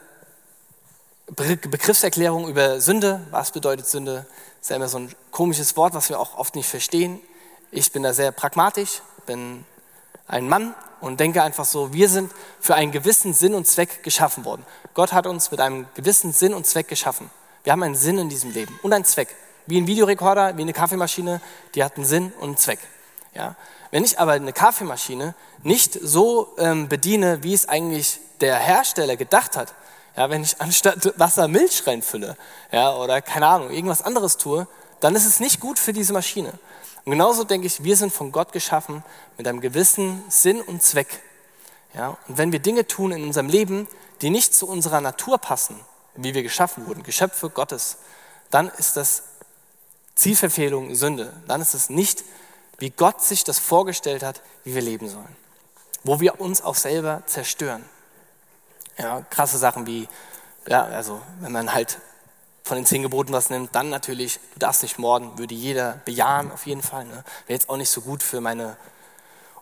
Begriffserklärung 1.28 2.48
über 2.48 2.82
Sünde. 2.82 3.22
Was 3.30 3.52
bedeutet 3.52 3.88
Sünde? 3.88 4.26
Ist 4.62 4.70
ja 4.70 4.76
immer 4.76 4.88
so 4.88 5.00
ein 5.00 5.14
komisches 5.32 5.76
Wort, 5.76 5.96
was 5.96 6.10
wir 6.10 6.20
auch 6.20 6.38
oft 6.38 6.56
nicht 6.56 6.70
verstehen. 6.70 7.20
Ich 7.72 7.92
bin 7.92 8.04
da 8.04 8.14
sehr 8.14 8.32
pragmatisch, 8.32 9.02
bin 9.26 9.66
ein 10.28 10.48
Mann 10.48 10.76
und 11.00 11.20
denke 11.20 11.42
einfach 11.42 11.66
so, 11.66 11.94
wir 11.94 12.08
sind 12.08 12.32
für 12.60 12.76
einen 12.76 12.92
gewissen 12.92 13.34
Sinn 13.34 13.56
und 13.56 13.66
Zweck 13.66 14.04
geschaffen 14.04 14.46
worden. 14.46 14.64
Gott 14.94 15.14
hat 15.14 15.26
uns 15.26 15.50
mit 15.50 15.60
einem 15.60 15.88
gewissen 15.96 16.32
Sinn 16.32 16.54
und 16.54 16.68
Zweck 16.68 16.88
geschaffen. 16.88 17.32
Wir 17.64 17.74
haben 17.74 17.82
einen 17.82 17.96
Sinn 17.96 18.20
in 18.20 18.30
diesem 18.30 18.52
Leben 18.52 18.80
und 18.84 18.94
einen 18.94 19.04
Zweck. 19.04 19.36
Wie 19.66 19.80
ein 19.80 19.88
Videorekorder, 19.88 20.56
wie 20.58 20.62
eine 20.62 20.74
Kaffeemaschine, 20.74 21.42
die 21.74 21.84
hat 21.84 21.96
einen 21.96 22.06
Sinn 22.06 22.32
und 22.40 22.50
einen 22.50 22.58
Zweck. 22.58 22.80
Ja? 23.34 23.56
Wenn 23.90 24.04
ich 24.04 24.20
aber 24.20 24.34
eine 24.34 24.54
Kaffeemaschine 24.54 25.34
nicht 25.64 25.94
so 25.94 26.54
ähm, 26.60 26.88
bediene, 26.88 27.42
wie 27.42 27.54
es 27.54 27.68
eigentlich 27.68 28.20
der 28.42 28.58
Hersteller 28.58 29.16
gedacht 29.18 29.58
hat, 29.58 29.74
ja, 30.16 30.30
wenn 30.30 30.44
ich 30.44 30.60
anstatt 30.60 31.18
Wasser 31.18 31.48
Milch 31.48 31.86
reinfülle 31.88 32.38
ja, 32.72 32.94
oder 32.96 33.22
keine 33.22 33.48
Ahnung, 33.48 33.72
irgendwas 33.72 34.02
anderes 34.02 34.38
tue, 34.38 34.68
dann 35.00 35.16
ist 35.16 35.26
es 35.26 35.40
nicht 35.40 35.60
gut 35.60 35.80
für 35.80 35.94
diese 35.94 36.14
Maschine. 36.14 36.54
Und 37.06 37.12
genauso 37.12 37.44
denke 37.44 37.68
ich, 37.68 37.84
wir 37.84 37.96
sind 37.96 38.14
von 38.14 38.32
Gott 38.32 38.52
geschaffen 38.52 39.04
mit 39.38 39.48
einem 39.48 39.62
gewissen 39.62 40.24
Sinn 40.30 40.62
und 40.62 40.84
Zweck. 40.84 41.22
Ja, 41.94 42.18
und 42.28 42.38
wenn 42.38 42.52
wir 42.52 42.60
Dinge 42.60 42.88
tun 42.88 43.12
in 43.12 43.24
unserem 43.24 43.50
Leben, 43.50 43.88
die 44.22 44.30
nicht 44.30 44.54
zu 44.54 44.68
unserer 44.68 45.02
Natur 45.02 45.38
passen, 45.40 45.80
wie 46.16 46.34
wir 46.34 46.44
geschaffen 46.44 46.88
wurden, 46.88 47.04
Geschöpfe 47.04 47.50
Gottes, 47.50 47.98
dann 48.50 48.70
ist 48.78 48.98
das 48.98 49.24
Zielverfehlung 50.16 50.94
Sünde. 50.94 51.34
Dann 51.48 51.62
ist 51.62 51.74
es 51.74 51.90
nicht, 51.90 52.24
wie 52.78 52.92
Gott 52.92 53.24
sich 53.24 53.44
das 53.44 53.60
vorgestellt 53.60 54.24
hat, 54.24 54.42
wie 54.64 54.76
wir 54.76 54.82
leben 54.82 55.10
sollen. 55.10 55.36
Wo 56.04 56.20
wir 56.20 56.40
uns 56.40 56.62
auch 56.62 56.76
selber 56.76 57.24
zerstören. 57.26 57.84
Ja, 58.98 59.22
krasse 59.30 59.58
Sachen 59.58 59.88
wie, 59.88 60.08
ja, 60.68 60.84
also 60.86 61.22
wenn 61.40 61.52
man 61.52 61.74
halt 61.74 62.00
von 62.64 62.78
den 62.78 62.86
zehn 62.86 63.02
Geboten 63.02 63.34
was 63.34 63.50
nimmt, 63.50 63.74
dann 63.76 63.90
natürlich, 63.90 64.40
du 64.54 64.60
darfst 64.60 64.84
nicht 64.84 65.00
morden, 65.00 65.38
würde 65.38 65.56
jeder 65.56 66.00
bejahen 66.06 66.52
auf 66.52 66.66
jeden 66.66 66.82
Fall. 66.82 67.06
Ne? 67.06 67.24
Wäre 67.48 67.58
jetzt 67.58 67.70
auch 67.70 67.78
nicht 67.78 67.90
so 67.90 68.02
gut 68.02 68.22
für 68.24 68.42
meine 68.42 68.78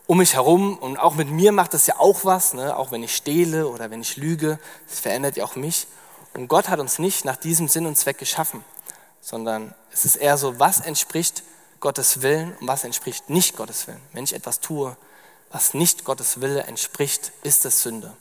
um 0.06 0.18
mich 0.18 0.34
herum 0.34 0.76
und 0.76 0.98
auch 0.98 1.14
mit 1.14 1.30
mir 1.30 1.52
macht 1.52 1.72
das 1.72 1.86
ja 1.86 1.94
auch 1.98 2.24
was, 2.24 2.52
ne? 2.52 2.76
auch 2.76 2.90
wenn 2.90 3.02
ich 3.04 3.14
stehle 3.14 3.68
oder 3.68 3.90
wenn 3.92 4.00
ich 4.00 4.16
lüge, 4.16 4.58
das 4.88 4.98
verändert 4.98 5.36
ja 5.36 5.44
auch 5.44 5.54
mich. 5.54 5.86
Und 6.34 6.48
Gott 6.48 6.68
hat 6.68 6.80
uns 6.80 6.98
nicht 6.98 7.24
nach 7.24 7.36
diesem 7.36 7.68
Sinn 7.68 7.86
und 7.86 7.96
Zweck 7.96 8.18
geschaffen, 8.18 8.64
sondern 9.20 9.72
es 9.92 10.04
ist 10.04 10.16
eher 10.16 10.36
so, 10.36 10.58
was 10.58 10.80
entspricht 10.80 11.44
Gottes 11.78 12.22
Willen 12.22 12.56
und 12.60 12.66
was 12.66 12.82
entspricht 12.82 13.30
nicht 13.30 13.56
Gottes 13.56 13.86
Willen. 13.86 14.00
Wenn 14.12 14.24
ich 14.24 14.34
etwas 14.34 14.58
tue, 14.58 14.96
was 15.50 15.74
nicht 15.74 16.04
Gottes 16.04 16.40
Wille 16.40 16.64
entspricht, 16.64 17.30
ist 17.44 17.64
es 17.64 17.82
Sünde. 17.82 18.12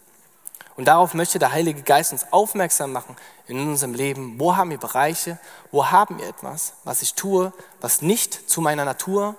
Und 0.80 0.86
darauf 0.86 1.13
möchte 1.13 1.39
der 1.39 1.52
Heilige 1.52 1.82
Geist 1.82 2.13
uns 2.13 2.32
aufmerksam 2.32 2.94
machen 2.94 3.18
in 3.48 3.60
unserem 3.60 3.94
Leben. 3.94 4.39
Wo 4.39 4.56
haben 4.56 4.70
wir 4.70 4.78
Bereiche, 4.78 5.38
wo 5.72 5.88
haben 5.88 6.20
wir 6.20 6.30
etwas, 6.30 6.72
was 6.86 7.02
ich 7.02 7.15
tue, 7.15 7.52
was 7.82 8.02
nicht 8.02 8.50
zu 8.50 8.62
meiner 8.62 8.86
Natur, 8.86 9.36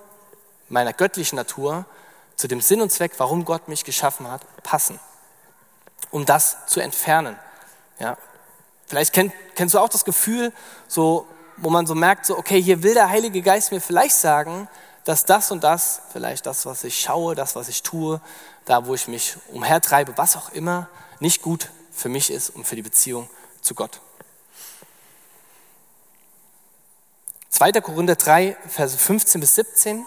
meiner 0.69 0.93
göttlichen 0.93 1.37
Natur, 1.37 1.85
zu 2.35 2.47
dem 2.47 2.61
Sinn 2.61 2.79
und 2.79 2.91
Zweck, 2.91 3.13
warum 3.17 3.43
Gott 3.43 3.69
mich 3.69 3.83
geschaffen 3.83 4.29
hat, 4.29 4.43
passen. 4.61 4.99
Um 6.11 6.27
das 6.27 6.57
zu 6.67 6.79
entfernen. 6.79 7.35
Ja. 7.97 8.17
Vielleicht 8.85 9.11
kenn, 9.11 9.33
kennst 9.55 9.73
du 9.73 9.79
auch 9.79 9.89
das 9.89 10.05
Gefühl, 10.05 10.53
so, 10.87 11.25
wo 11.57 11.71
man 11.71 11.87
so 11.87 11.95
merkt, 11.95 12.27
so, 12.27 12.37
okay, 12.37 12.61
hier 12.61 12.83
will 12.83 12.93
der 12.93 13.09
Heilige 13.09 13.41
Geist 13.41 13.71
mir 13.71 13.81
vielleicht 13.81 14.15
sagen, 14.15 14.67
dass 15.05 15.25
das 15.25 15.49
und 15.49 15.63
das, 15.63 16.03
vielleicht 16.13 16.45
das, 16.45 16.67
was 16.67 16.83
ich 16.83 17.01
schaue, 17.01 17.33
das, 17.33 17.55
was 17.55 17.67
ich 17.67 17.81
tue, 17.81 18.21
da, 18.65 18.85
wo 18.85 18.93
ich 18.93 19.07
mich 19.07 19.37
umhertreibe, 19.51 20.19
was 20.19 20.35
auch 20.35 20.51
immer, 20.51 20.87
nicht 21.21 21.41
gut 21.41 21.69
für 21.93 22.09
mich 22.09 22.31
ist 22.31 22.49
und 22.49 22.67
für 22.67 22.75
die 22.75 22.81
Beziehung 22.81 23.29
zu 23.61 23.75
Gott. 23.75 24.01
2. 27.51 27.73
Korinther 27.73 28.15
3, 28.15 28.57
Verse 28.67 28.97
15 28.97 29.39
bis 29.39 29.55
17. 29.55 30.05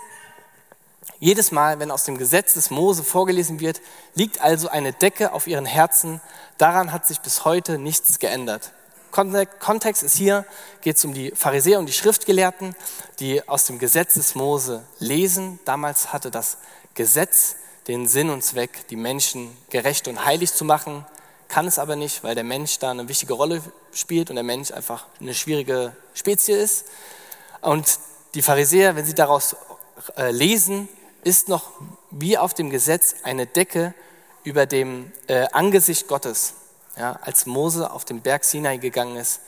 Jedes 1.21 1.53
Mal, 1.53 1.79
wenn 1.79 1.91
aus 1.91 2.05
dem 2.05 2.19
Gesetz 2.19 2.55
des 2.55 2.71
Mose 2.71 3.05
vorgelesen 3.05 3.61
wird, 3.61 3.81
liegt 4.15 4.41
also 4.41 4.69
eine 4.69 4.93
Decke 4.93 5.33
auf 5.33 5.47
ihren 5.47 5.65
Herzen. 5.65 6.21
Daran 6.59 6.93
hat 6.93 7.07
sich 7.07 7.21
bis 7.21 7.45
heute 7.45 7.79
nichts 7.79 8.19
geändert. 8.19 8.73
Kontext 9.13 10.03
ist 10.03 10.17
hier, 10.17 10.45
geht 10.81 10.97
es 10.97 11.05
um 11.05 11.15
die 11.15 11.31
Pharisäer 11.31 11.79
und 11.79 11.87
die 11.87 11.93
Schriftgelehrten, 11.93 12.75
die 13.21 13.49
aus 13.49 13.65
dem 13.65 13.79
Gesetz 13.79 14.15
des 14.15 14.35
Mose 14.35 14.83
lesen. 14.99 15.61
Damals 15.65 16.13
hatte 16.13 16.33
das 16.33 16.57
Gesetz 16.95 17.55
den 17.89 18.09
Sinn 18.09 18.31
und 18.31 18.43
Zweck, 18.43 18.89
die 18.89 18.97
Menschen 18.97 19.57
gerecht 19.71 20.09
und 20.09 20.25
heilig 20.25 20.53
zu 20.53 20.65
machen, 20.65 21.05
kann 21.49 21.67
es 21.67 21.79
aber 21.79 21.97
nicht, 21.97 22.25
weil 22.25 22.35
der 22.35 22.45
Mensch 22.45 22.79
da 22.79 22.91
eine 22.91 23.09
wichtige 23.09 23.35
Rolle 23.35 23.63
spielt 23.93 24.31
und 24.31 24.37
der 24.37 24.45
Mensch 24.45 24.71
einfach 24.71 25.07
eine 25.21 25.35
schwierige 25.35 25.95
Spezie 26.15 26.53
ist. 26.53 26.87
Und 27.61 27.99
die 28.35 28.43
Pharisäer, 28.43 28.97
wenn 28.97 29.05
sie 29.05 29.15
daraus 29.15 29.57
äh, 30.17 30.31
lesen, 30.31 30.89
ist 31.23 31.49
noch 31.49 31.71
wie 32.11 32.37
auf 32.39 32.55
dem 32.55 32.71
Gesetz 32.71 33.17
eine 33.23 33.47
Decke 33.47 33.95
über 34.43 34.67
dem 34.67 35.13
äh, 35.27 35.47
Angesicht 35.53 36.09
Gottes. 36.09 36.55
Ja, 36.97 37.19
als 37.23 37.47
Mose 37.47 37.91
auf 37.91 38.05
den 38.05 38.21
Berg 38.21 38.45
Sinai 38.45 38.77
gegangen 38.77 39.17
ist 39.17 39.41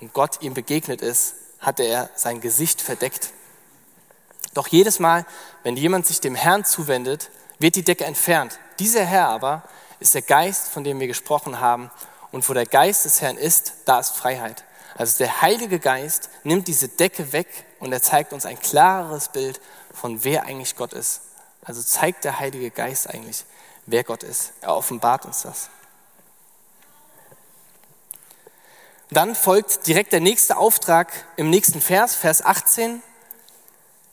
und 0.00 0.12
Gott 0.12 0.42
ihm 0.42 0.54
begegnet 0.54 1.02
ist, 1.02 1.34
hatte 1.58 1.82
er 1.82 2.10
sein 2.14 2.40
Gesicht 2.40 2.80
verdeckt. 2.80 3.30
Doch 4.52 4.68
jedes 4.68 5.00
Mal, 5.00 5.26
wenn 5.64 5.76
jemand 5.76 6.06
sich 6.06 6.20
dem 6.20 6.36
Herrn 6.36 6.64
zuwendet, 6.64 7.30
wird 7.58 7.76
die 7.76 7.84
Decke 7.84 8.04
entfernt. 8.04 8.58
Dieser 8.78 9.04
Herr 9.04 9.28
aber 9.28 9.62
ist 10.00 10.14
der 10.14 10.22
Geist, 10.22 10.68
von 10.68 10.84
dem 10.84 11.00
wir 11.00 11.06
gesprochen 11.06 11.60
haben. 11.60 11.90
Und 12.32 12.48
wo 12.48 12.52
der 12.52 12.66
Geist 12.66 13.04
des 13.04 13.20
Herrn 13.20 13.36
ist, 13.36 13.74
da 13.84 14.00
ist 14.00 14.16
Freiheit. 14.16 14.64
Also 14.96 15.18
der 15.18 15.42
Heilige 15.42 15.78
Geist 15.78 16.30
nimmt 16.42 16.68
diese 16.68 16.88
Decke 16.88 17.32
weg 17.32 17.48
und 17.80 17.92
er 17.92 18.02
zeigt 18.02 18.32
uns 18.32 18.46
ein 18.46 18.60
klareres 18.60 19.28
Bild 19.28 19.60
von 19.92 20.24
wer 20.24 20.44
eigentlich 20.44 20.76
Gott 20.76 20.92
ist. 20.92 21.22
Also 21.64 21.82
zeigt 21.82 22.24
der 22.24 22.38
Heilige 22.38 22.70
Geist 22.70 23.08
eigentlich, 23.08 23.44
wer 23.86 24.04
Gott 24.04 24.22
ist. 24.22 24.52
Er 24.60 24.76
offenbart 24.76 25.24
uns 25.24 25.42
das. 25.42 25.70
Dann 29.10 29.34
folgt 29.34 29.86
direkt 29.86 30.12
der 30.12 30.20
nächste 30.20 30.56
Auftrag 30.56 31.12
im 31.36 31.50
nächsten 31.50 31.80
Vers, 31.80 32.14
Vers 32.14 32.44
18. 32.44 33.02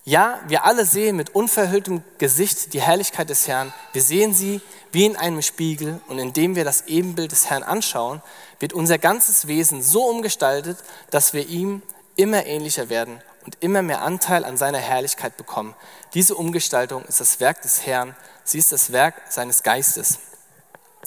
Ja, 0.03 0.39
wir 0.47 0.65
alle 0.65 0.85
sehen 0.85 1.15
mit 1.15 1.35
unverhülltem 1.35 2.03
Gesicht 2.17 2.73
die 2.73 2.81
Herrlichkeit 2.81 3.29
des 3.29 3.47
Herrn. 3.47 3.71
Wir 3.93 4.01
sehen 4.01 4.33
sie 4.33 4.59
wie 4.91 5.05
in 5.05 5.15
einem 5.15 5.43
Spiegel 5.43 6.01
und 6.07 6.17
indem 6.17 6.55
wir 6.55 6.63
das 6.63 6.87
Ebenbild 6.87 7.31
des 7.31 7.51
Herrn 7.51 7.61
anschauen, 7.61 8.23
wird 8.59 8.73
unser 8.73 8.97
ganzes 8.97 9.45
Wesen 9.45 9.83
so 9.83 10.03
umgestaltet, 10.05 10.79
dass 11.11 11.33
wir 11.33 11.47
ihm 11.47 11.83
immer 12.15 12.47
ähnlicher 12.47 12.89
werden 12.89 13.21
und 13.45 13.57
immer 13.59 13.83
mehr 13.83 14.01
Anteil 14.01 14.43
an 14.43 14.57
seiner 14.57 14.79
Herrlichkeit 14.79 15.37
bekommen. 15.37 15.75
Diese 16.15 16.33
Umgestaltung 16.33 17.05
ist 17.05 17.19
das 17.19 17.39
Werk 17.39 17.61
des 17.61 17.85
Herrn, 17.85 18.15
sie 18.43 18.57
ist 18.57 18.71
das 18.71 18.91
Werk 18.91 19.13
seines 19.29 19.61
Geistes. 19.61 20.17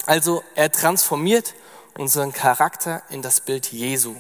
Also 0.06 0.44
er 0.54 0.70
transformiert 0.70 1.54
unseren 1.98 2.32
Charakter 2.32 3.02
in 3.10 3.22
das 3.22 3.40
Bild 3.40 3.72
Jesu. 3.72 4.14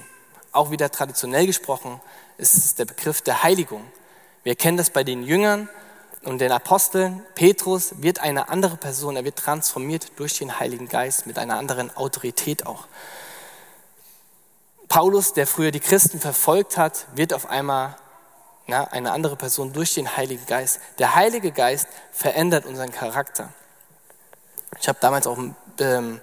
Auch 0.50 0.72
wieder 0.72 0.90
traditionell 0.90 1.46
gesprochen 1.46 2.00
ist 2.38 2.56
es 2.56 2.74
der 2.74 2.86
Begriff 2.86 3.22
der 3.22 3.44
Heiligung. 3.44 3.84
Wir 4.44 4.54
kennen 4.56 4.76
das 4.76 4.90
bei 4.90 5.04
den 5.04 5.22
Jüngern 5.22 5.70
und 6.22 6.38
den 6.38 6.52
Aposteln. 6.52 7.24
Petrus 7.34 8.02
wird 8.02 8.20
eine 8.20 8.50
andere 8.50 8.76
Person, 8.76 9.16
er 9.16 9.24
wird 9.24 9.36
transformiert 9.36 10.12
durch 10.16 10.38
den 10.38 10.60
Heiligen 10.60 10.86
Geist 10.86 11.26
mit 11.26 11.38
einer 11.38 11.56
anderen 11.56 11.94
Autorität 11.96 12.66
auch. 12.66 12.86
Paulus, 14.88 15.32
der 15.32 15.46
früher 15.46 15.70
die 15.70 15.80
Christen 15.80 16.20
verfolgt 16.20 16.76
hat, 16.76 17.06
wird 17.14 17.32
auf 17.32 17.48
einmal 17.48 17.96
na, 18.66 18.84
eine 18.84 19.12
andere 19.12 19.36
Person 19.36 19.72
durch 19.72 19.94
den 19.94 20.14
Heiligen 20.14 20.44
Geist. 20.44 20.78
Der 20.98 21.14
Heilige 21.14 21.50
Geist 21.50 21.88
verändert 22.12 22.66
unseren 22.66 22.92
Charakter. 22.92 23.48
Ich 24.78 24.88
habe 24.88 24.98
damals 25.00 25.26
auch 25.26 25.38
ähm, 25.78 26.20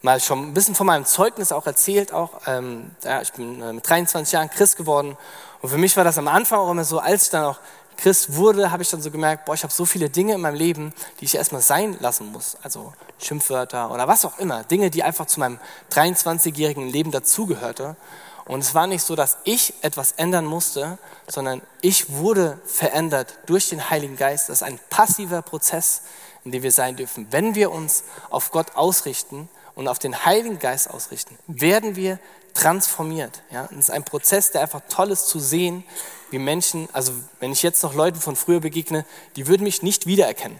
mal 0.00 0.20
schon 0.20 0.48
ein 0.48 0.54
bisschen 0.54 0.74
von 0.74 0.86
meinem 0.86 1.04
Zeugnis 1.04 1.52
auch 1.52 1.66
erzählt. 1.66 2.14
Auch, 2.14 2.30
ähm, 2.46 2.92
ja, 3.04 3.20
ich 3.20 3.32
bin 3.34 3.60
äh, 3.60 3.74
mit 3.74 3.86
23 3.86 4.32
Jahren 4.32 4.48
Christ 4.48 4.76
geworden. 4.76 5.18
Und 5.60 5.70
für 5.70 5.78
mich 5.78 5.96
war 5.96 6.04
das 6.04 6.18
am 6.18 6.28
Anfang 6.28 6.58
auch 6.60 6.70
immer 6.70 6.84
so, 6.84 6.98
als 6.98 7.24
ich 7.24 7.30
dann 7.30 7.44
auch 7.44 7.58
Christ 7.96 8.36
wurde, 8.36 8.70
habe 8.70 8.82
ich 8.82 8.90
dann 8.90 9.02
so 9.02 9.10
gemerkt, 9.10 9.44
boah, 9.44 9.54
ich 9.54 9.64
habe 9.64 9.72
so 9.72 9.84
viele 9.84 10.08
Dinge 10.08 10.34
in 10.34 10.40
meinem 10.40 10.54
Leben, 10.54 10.94
die 11.18 11.24
ich 11.24 11.34
erstmal 11.34 11.62
sein 11.62 11.96
lassen 11.98 12.30
muss. 12.30 12.56
Also 12.62 12.92
Schimpfwörter 13.20 13.90
oder 13.90 14.06
was 14.06 14.24
auch 14.24 14.38
immer. 14.38 14.62
Dinge, 14.62 14.90
die 14.90 15.02
einfach 15.02 15.26
zu 15.26 15.40
meinem 15.40 15.58
23-jährigen 15.90 16.88
Leben 16.88 17.10
dazugehörte. 17.10 17.96
Und 18.44 18.60
es 18.60 18.72
war 18.74 18.86
nicht 18.86 19.02
so, 19.02 19.16
dass 19.16 19.38
ich 19.42 19.74
etwas 19.82 20.12
ändern 20.12 20.44
musste, 20.44 20.96
sondern 21.26 21.60
ich 21.82 22.10
wurde 22.10 22.58
verändert 22.64 23.36
durch 23.46 23.68
den 23.68 23.90
Heiligen 23.90 24.16
Geist. 24.16 24.48
Das 24.48 24.58
ist 24.58 24.62
ein 24.62 24.78
passiver 24.90 25.42
Prozess, 25.42 26.02
in 26.44 26.52
dem 26.52 26.62
wir 26.62 26.72
sein 26.72 26.94
dürfen. 26.94 27.26
Wenn 27.30 27.56
wir 27.56 27.72
uns 27.72 28.04
auf 28.30 28.52
Gott 28.52 28.76
ausrichten, 28.76 29.48
und 29.78 29.86
auf 29.86 30.00
den 30.00 30.24
Heiligen 30.24 30.58
Geist 30.58 30.90
ausrichten, 30.90 31.38
werden 31.46 31.94
wir 31.94 32.18
transformiert. 32.58 33.42
Ja? 33.50 33.62
Und 33.66 33.78
es 33.78 33.88
ist 33.88 33.94
ein 33.94 34.04
Prozess, 34.04 34.50
der 34.50 34.62
einfach 34.62 34.82
toll 34.88 35.12
ist 35.12 35.28
zu 35.28 35.38
sehen, 35.38 35.84
wie 36.30 36.38
Menschen, 36.38 36.88
also 36.92 37.12
wenn 37.40 37.52
ich 37.52 37.62
jetzt 37.62 37.82
noch 37.82 37.94
Leuten 37.94 38.20
von 38.20 38.36
früher 38.36 38.60
begegne, 38.60 39.04
die 39.36 39.46
würden 39.46 39.62
mich 39.62 39.82
nicht 39.82 40.06
wiedererkennen. 40.06 40.58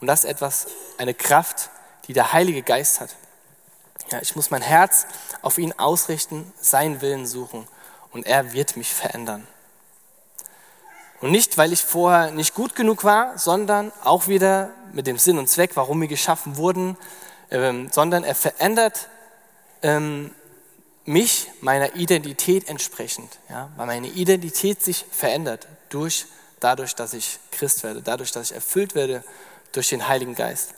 Und 0.00 0.06
das 0.06 0.24
ist 0.24 0.30
etwas, 0.30 0.66
eine 0.96 1.14
Kraft, 1.14 1.70
die 2.06 2.14
der 2.14 2.32
Heilige 2.32 2.62
Geist 2.62 3.00
hat. 3.00 3.14
Ja, 4.10 4.20
ich 4.22 4.34
muss 4.34 4.50
mein 4.50 4.62
Herz 4.62 5.06
auf 5.42 5.58
ihn 5.58 5.72
ausrichten, 5.74 6.50
seinen 6.58 7.00
Willen 7.02 7.26
suchen 7.26 7.68
und 8.12 8.26
er 8.26 8.52
wird 8.52 8.76
mich 8.76 8.92
verändern. 8.92 9.46
Und 11.20 11.30
nicht, 11.32 11.58
weil 11.58 11.72
ich 11.72 11.84
vorher 11.84 12.30
nicht 12.30 12.54
gut 12.54 12.74
genug 12.74 13.04
war, 13.04 13.38
sondern 13.38 13.92
auch 14.02 14.26
wieder 14.26 14.70
mit 14.92 15.06
dem 15.06 15.18
Sinn 15.18 15.38
und 15.38 15.48
Zweck, 15.48 15.72
warum 15.74 16.00
wir 16.00 16.08
geschaffen 16.08 16.56
wurden, 16.56 16.96
ähm, 17.50 17.90
sondern 17.92 18.24
er 18.24 18.34
verändert 18.34 19.08
ähm, 19.82 20.34
mich 21.04 21.48
meiner 21.60 21.96
Identität 21.96 22.68
entsprechend, 22.68 23.38
ja, 23.48 23.70
weil 23.76 23.86
meine 23.86 24.08
Identität 24.08 24.82
sich 24.82 25.04
verändert 25.10 25.66
durch, 25.88 26.26
dadurch, 26.60 26.94
dass 26.94 27.14
ich 27.14 27.38
Christ 27.50 27.82
werde, 27.82 28.02
dadurch, 28.02 28.32
dass 28.32 28.50
ich 28.50 28.54
erfüllt 28.54 28.94
werde 28.94 29.24
durch 29.72 29.88
den 29.88 30.08
Heiligen 30.08 30.34
Geist. 30.34 30.74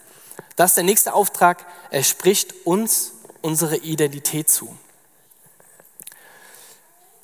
Das 0.57 0.73
ist 0.73 0.77
der 0.77 0.85
nächste 0.85 1.15
Auftrag. 1.15 1.67
Er 1.91 2.03
spricht 2.03 2.67
uns 2.67 3.13
unsere 3.41 3.77
Identität 3.77 4.49
zu. 4.49 4.77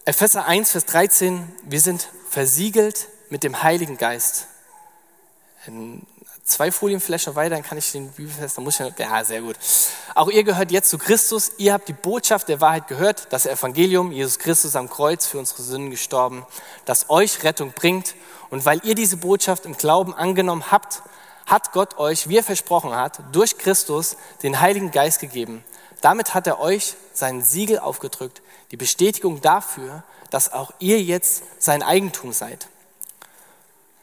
Epheser 0.04 0.46
1, 0.46 0.72
Vers 0.72 0.86
13, 0.86 1.52
wir 1.64 1.80
sind 1.80 2.08
versiegelt 2.30 3.08
mit 3.28 3.44
dem 3.44 3.62
Heiligen 3.62 3.98
Geist. 3.98 4.46
In 5.66 6.06
zwei 6.48 6.72
Folienfläche 6.72 7.34
weiter, 7.36 7.54
dann 7.54 7.62
kann 7.62 7.78
ich 7.78 7.92
den 7.92 8.10
Bibelfest, 8.10 8.56
dann 8.56 8.64
muss 8.64 8.80
ich, 8.80 8.98
ja, 8.98 9.24
sehr 9.24 9.42
gut. 9.42 9.56
Auch 10.14 10.28
ihr 10.28 10.44
gehört 10.44 10.70
jetzt 10.70 10.90
zu 10.90 10.98
Christus, 10.98 11.52
ihr 11.58 11.72
habt 11.72 11.88
die 11.88 11.92
Botschaft 11.92 12.48
der 12.48 12.60
Wahrheit 12.60 12.88
gehört, 12.88 13.28
das 13.30 13.46
Evangelium, 13.46 14.12
Jesus 14.12 14.38
Christus 14.38 14.74
am 14.76 14.88
Kreuz 14.88 15.26
für 15.26 15.38
unsere 15.38 15.62
Sünden 15.62 15.90
gestorben, 15.90 16.46
das 16.84 17.10
euch 17.10 17.44
Rettung 17.44 17.72
bringt. 17.72 18.14
Und 18.50 18.64
weil 18.64 18.80
ihr 18.82 18.94
diese 18.94 19.18
Botschaft 19.18 19.66
im 19.66 19.76
Glauben 19.76 20.14
angenommen 20.14 20.70
habt, 20.70 21.02
hat 21.46 21.72
Gott 21.72 21.98
euch, 21.98 22.28
wie 22.28 22.38
er 22.38 22.44
versprochen 22.44 22.94
hat, 22.94 23.20
durch 23.32 23.58
Christus 23.58 24.16
den 24.42 24.60
Heiligen 24.60 24.90
Geist 24.90 25.20
gegeben. 25.20 25.64
Damit 26.00 26.34
hat 26.34 26.46
er 26.46 26.60
euch 26.60 26.94
sein 27.12 27.42
Siegel 27.42 27.78
aufgedrückt, 27.78 28.42
die 28.70 28.76
Bestätigung 28.76 29.40
dafür, 29.40 30.02
dass 30.30 30.52
auch 30.52 30.72
ihr 30.78 31.02
jetzt 31.02 31.42
sein 31.58 31.82
Eigentum 31.82 32.32
seid. 32.32 32.68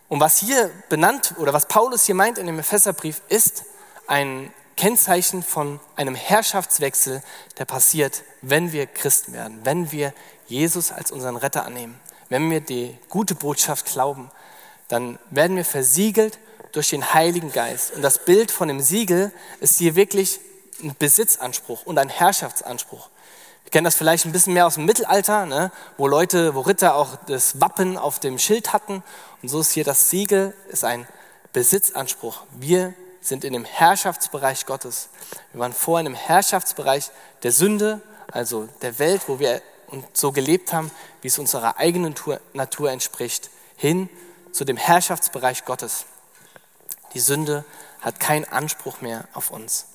Und 0.08 0.20
was 0.20 0.40
hier 0.40 0.70
benannt 0.90 1.34
oder 1.38 1.54
was 1.54 1.68
Paulus 1.68 2.06
hier 2.06 2.16
meint 2.16 2.38
in 2.38 2.46
dem 2.46 2.60
Epheserbrief 2.60 3.22
ist 3.30 3.64
ein 4.08 4.54
Kennzeichen 4.78 5.42
von 5.42 5.80
einem 5.96 6.16
Herrschaftswechsel, 6.16 7.24
der 7.58 7.66
passiert, 7.66 8.24
wenn 8.42 8.72
wir 8.72 8.88
Christen 8.88 9.34
werden, 9.34 9.62
wenn 9.64 9.92
wir 9.92 10.14
Jesus 10.48 10.92
als 10.92 11.12
unseren 11.12 11.38
Retter 11.38 11.66
annehmen, 11.66 12.00
wenn 12.30 12.50
wir 12.52 12.62
die 12.62 12.98
gute 13.10 13.36
Botschaft 13.36 13.86
glauben, 13.88 14.30
dann 14.88 15.18
werden 15.32 15.58
wir 15.58 15.66
versiegelt 15.66 16.40
durch 16.72 16.90
den 16.90 17.14
Heiligen 17.14 17.52
Geist. 17.52 17.94
Und 17.94 18.02
das 18.02 18.26
Bild 18.26 18.52
von 18.52 18.68
dem 18.68 18.82
Siegel 18.82 19.32
ist 19.60 19.78
hier 19.78 19.96
wirklich 19.96 20.40
ein 20.84 20.94
Besitzanspruch 21.00 21.86
und 21.86 21.98
ein 21.98 22.10
Herrschaftsanspruch. 22.10 23.10
Kennen 23.76 23.84
das 23.84 23.96
vielleicht 23.96 24.24
ein 24.24 24.32
bisschen 24.32 24.54
mehr 24.54 24.68
aus 24.68 24.76
dem 24.76 24.86
Mittelalter, 24.86 25.46
ne, 25.46 25.70
wo 25.98 26.08
Leute, 26.08 26.56
wo 26.56 26.62
Ritter 26.62 26.96
auch 26.96 27.18
das 27.28 27.60
Wappen 27.60 27.98
auf 27.98 28.20
dem 28.20 28.40
Schild 28.40 28.72
hatten. 28.72 29.04
Und 29.42 29.50
so 29.50 29.60
ist 29.60 29.74
hier 29.74 29.84
das 29.84 30.10
Siegel, 30.10 30.56
ist 30.70 30.86
ein 30.86 31.06
Besitzanspruch. 31.52 32.44
Wir 32.52 32.94
sind 33.20 33.44
in 33.44 33.52
dem 33.52 33.66
Herrschaftsbereich 33.66 34.66
Gottes. 34.66 35.10
Wir 35.52 35.60
waren 35.60 35.74
vorher 35.74 36.08
im 36.08 36.16
Herrschaftsbereich 36.16 37.12
der 37.44 37.52
Sünde, 37.52 38.02
also 38.32 38.70
der 38.82 38.98
Welt, 38.98 39.24
wo 39.28 39.40
wir 39.40 39.62
so 40.14 40.32
gelebt 40.32 40.72
haben, 40.72 40.90
wie 41.22 41.28
es 41.28 41.38
unserer 41.38 41.78
eigenen 41.78 42.16
Natur 42.54 42.92
entspricht, 42.92 43.50
hin 43.76 44.10
zu 44.54 44.64
dem 44.64 44.78
Herrschaftsbereich 44.78 45.66
Gottes. 45.66 46.06
Die 47.14 47.20
Sünde 47.20 47.66
hat 48.00 48.22
keinen 48.22 48.46
Anspruch 48.46 49.02
mehr 49.02 49.28
auf 49.34 49.52
uns. 49.52 49.88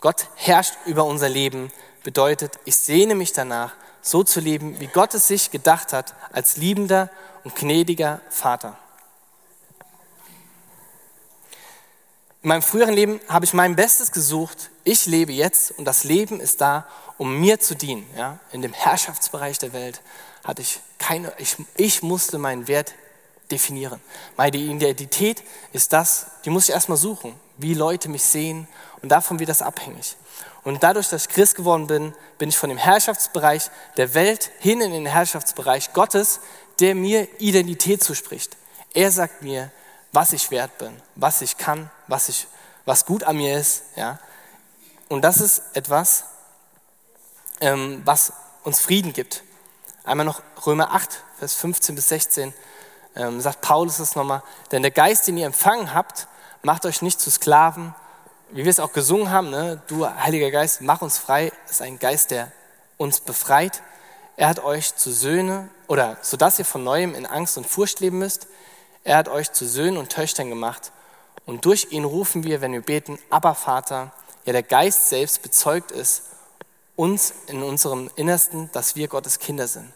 Gott 0.00 0.26
herrscht 0.34 0.74
über 0.86 1.04
unser 1.04 1.28
Leben, 1.28 1.70
bedeutet, 2.02 2.58
ich 2.64 2.76
sehne 2.76 3.14
mich 3.14 3.32
danach, 3.32 3.74
so 4.02 4.22
zu 4.22 4.40
leben, 4.40 4.80
wie 4.80 4.86
Gott 4.86 5.14
es 5.14 5.28
sich 5.28 5.50
gedacht 5.50 5.92
hat, 5.92 6.14
als 6.32 6.56
liebender 6.56 7.10
und 7.44 7.54
gnädiger 7.54 8.20
Vater. 8.30 8.78
In 12.42 12.48
meinem 12.48 12.62
früheren 12.62 12.94
Leben 12.94 13.20
habe 13.28 13.44
ich 13.44 13.52
mein 13.52 13.76
Bestes 13.76 14.12
gesucht. 14.12 14.70
Ich 14.84 15.04
lebe 15.04 15.32
jetzt 15.32 15.72
und 15.72 15.84
das 15.84 16.04
Leben 16.04 16.40
ist 16.40 16.62
da, 16.62 16.86
um 17.18 17.38
mir 17.38 17.60
zu 17.60 17.74
dienen. 17.74 18.06
Ja? 18.16 18.38
In 18.52 18.62
dem 18.62 18.72
Herrschaftsbereich 18.72 19.58
der 19.58 19.74
Welt 19.74 20.00
hatte 20.42 20.62
ich 20.62 20.80
keine, 20.98 21.34
ich, 21.36 21.56
ich 21.76 22.02
musste 22.02 22.38
meinen 22.38 22.66
Wert 22.66 22.94
definieren. 23.50 24.00
Meine 24.38 24.56
Identität 24.56 25.42
ist 25.74 25.92
das, 25.92 26.26
die 26.46 26.50
muss 26.50 26.68
ich 26.68 26.74
erstmal 26.74 26.96
suchen, 26.96 27.34
wie 27.58 27.74
Leute 27.74 28.08
mich 28.08 28.22
sehen 28.22 28.66
und 29.02 29.10
davon 29.10 29.38
wird 29.38 29.50
das 29.50 29.60
abhängig. 29.60 30.16
Und 30.62 30.82
dadurch, 30.82 31.08
dass 31.08 31.26
ich 31.26 31.28
Christ 31.30 31.54
geworden 31.54 31.86
bin, 31.86 32.14
bin 32.38 32.48
ich 32.48 32.56
von 32.58 32.68
dem 32.68 32.78
Herrschaftsbereich 32.78 33.70
der 33.96 34.14
Welt 34.14 34.50
hin 34.58 34.80
in 34.80 34.92
den 34.92 35.06
Herrschaftsbereich 35.06 35.92
Gottes, 35.92 36.40
der 36.80 36.94
mir 36.94 37.28
Identität 37.40 38.02
zuspricht. 38.02 38.56
Er 38.92 39.10
sagt 39.10 39.42
mir, 39.42 39.70
was 40.12 40.32
ich 40.32 40.50
wert 40.50 40.76
bin, 40.78 40.94
was 41.14 41.40
ich 41.42 41.56
kann, 41.56 41.90
was, 42.08 42.28
ich, 42.28 42.46
was 42.84 43.06
gut 43.06 43.24
an 43.24 43.36
mir 43.36 43.58
ist. 43.58 43.84
Ja? 43.96 44.18
Und 45.08 45.22
das 45.22 45.40
ist 45.40 45.62
etwas, 45.74 46.24
ähm, 47.60 48.02
was 48.04 48.32
uns 48.64 48.80
Frieden 48.80 49.12
gibt. 49.12 49.42
Einmal 50.04 50.26
noch 50.26 50.42
Römer 50.66 50.92
8, 50.92 51.24
Vers 51.38 51.54
15 51.54 51.94
bis 51.94 52.08
16, 52.08 52.54
ähm, 53.16 53.40
sagt 53.40 53.60
Paulus 53.60 53.98
das 53.98 54.16
nochmal, 54.16 54.42
denn 54.72 54.82
der 54.82 54.90
Geist, 54.90 55.26
den 55.26 55.36
ihr 55.36 55.46
empfangen 55.46 55.94
habt, 55.94 56.26
macht 56.62 56.84
euch 56.86 57.02
nicht 57.02 57.20
zu 57.20 57.30
Sklaven, 57.30 57.94
wie 58.52 58.64
wir 58.64 58.70
es 58.70 58.80
auch 58.80 58.92
gesungen 58.92 59.30
haben, 59.30 59.50
ne? 59.50 59.80
du 59.86 60.06
Heiliger 60.06 60.50
Geist, 60.50 60.80
mach 60.80 61.02
uns 61.02 61.18
frei, 61.18 61.52
ist 61.68 61.82
ein 61.82 61.98
Geist, 61.98 62.30
der 62.30 62.50
uns 62.96 63.20
befreit. 63.20 63.82
Er 64.36 64.48
hat 64.48 64.64
euch 64.64 64.94
zu 64.96 65.12
Söhne, 65.12 65.68
oder 65.86 66.16
so 66.22 66.36
dass 66.36 66.58
ihr 66.58 66.64
von 66.64 66.82
neuem 66.82 67.14
in 67.14 67.26
Angst 67.26 67.58
und 67.58 67.66
Furcht 67.66 68.00
leben 68.00 68.18
müsst. 68.18 68.46
Er 69.04 69.16
hat 69.16 69.28
euch 69.28 69.52
zu 69.52 69.66
Söhnen 69.66 69.96
und 69.96 70.10
Töchtern 70.10 70.48
gemacht. 70.48 70.92
Und 71.46 71.64
durch 71.64 71.88
ihn 71.90 72.04
rufen 72.04 72.44
wir, 72.44 72.60
wenn 72.60 72.72
wir 72.72 72.82
beten, 72.82 73.18
aber 73.30 73.54
Vater, 73.54 74.12
ja 74.44 74.52
der 74.52 74.62
Geist 74.62 75.08
selbst 75.08 75.42
bezeugt 75.42 75.90
es 75.90 76.22
uns 76.96 77.32
in 77.46 77.62
unserem 77.62 78.10
Innersten, 78.16 78.70
dass 78.72 78.96
wir 78.96 79.08
Gottes 79.08 79.38
Kinder 79.38 79.66
sind. 79.66 79.92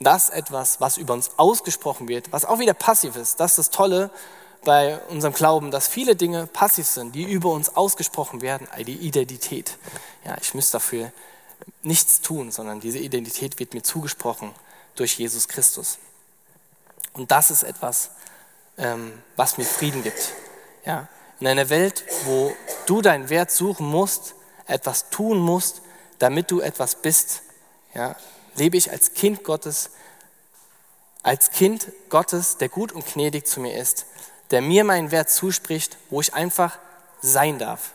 Das 0.00 0.28
ist 0.28 0.34
etwas, 0.34 0.80
was 0.80 0.98
über 0.98 1.14
uns 1.14 1.32
ausgesprochen 1.38 2.08
wird, 2.08 2.30
was 2.32 2.44
auch 2.44 2.58
wieder 2.58 2.74
passiv 2.74 3.16
ist. 3.16 3.40
Das 3.40 3.52
ist 3.52 3.58
das 3.58 3.70
Tolle 3.70 4.10
bei 4.64 4.98
unserem 5.08 5.34
Glauben, 5.34 5.70
dass 5.70 5.88
viele 5.88 6.16
Dinge 6.16 6.46
passiv 6.46 6.86
sind, 6.86 7.14
die 7.14 7.24
über 7.24 7.50
uns 7.50 7.76
ausgesprochen 7.76 8.42
werden, 8.42 8.68
die 8.86 8.96
Identität. 8.96 9.76
Ja, 10.24 10.36
ich 10.40 10.54
müsste 10.54 10.72
dafür 10.72 11.12
nichts 11.82 12.20
tun, 12.20 12.50
sondern 12.50 12.80
diese 12.80 12.98
Identität 12.98 13.58
wird 13.58 13.74
mir 13.74 13.82
zugesprochen 13.82 14.54
durch 14.94 15.18
Jesus 15.18 15.48
Christus. 15.48 15.98
Und 17.14 17.30
das 17.30 17.50
ist 17.50 17.62
etwas, 17.62 18.10
ähm, 18.76 19.12
was 19.36 19.58
mir 19.58 19.64
Frieden 19.64 20.02
gibt. 20.02 20.34
Ja, 20.84 21.08
in 21.40 21.46
einer 21.46 21.68
Welt, 21.68 22.04
wo 22.24 22.54
du 22.86 23.02
deinen 23.02 23.28
Wert 23.28 23.50
suchen 23.50 23.86
musst, 23.86 24.34
etwas 24.66 25.10
tun 25.10 25.38
musst, 25.38 25.82
damit 26.18 26.50
du 26.50 26.60
etwas 26.60 26.96
bist, 26.96 27.42
ja, 27.94 28.16
lebe 28.56 28.76
ich 28.76 28.90
als 28.90 29.14
Kind 29.14 29.44
Gottes, 29.44 29.90
als 31.22 31.50
Kind 31.50 31.92
Gottes, 32.08 32.56
der 32.56 32.68
gut 32.68 32.92
und 32.92 33.06
gnädig 33.06 33.46
zu 33.46 33.60
mir 33.60 33.76
ist, 33.76 34.06
der 34.50 34.62
mir 34.62 34.84
meinen 34.84 35.10
Wert 35.10 35.30
zuspricht, 35.30 35.96
wo 36.10 36.20
ich 36.20 36.34
einfach 36.34 36.78
sein 37.20 37.58
darf. 37.58 37.92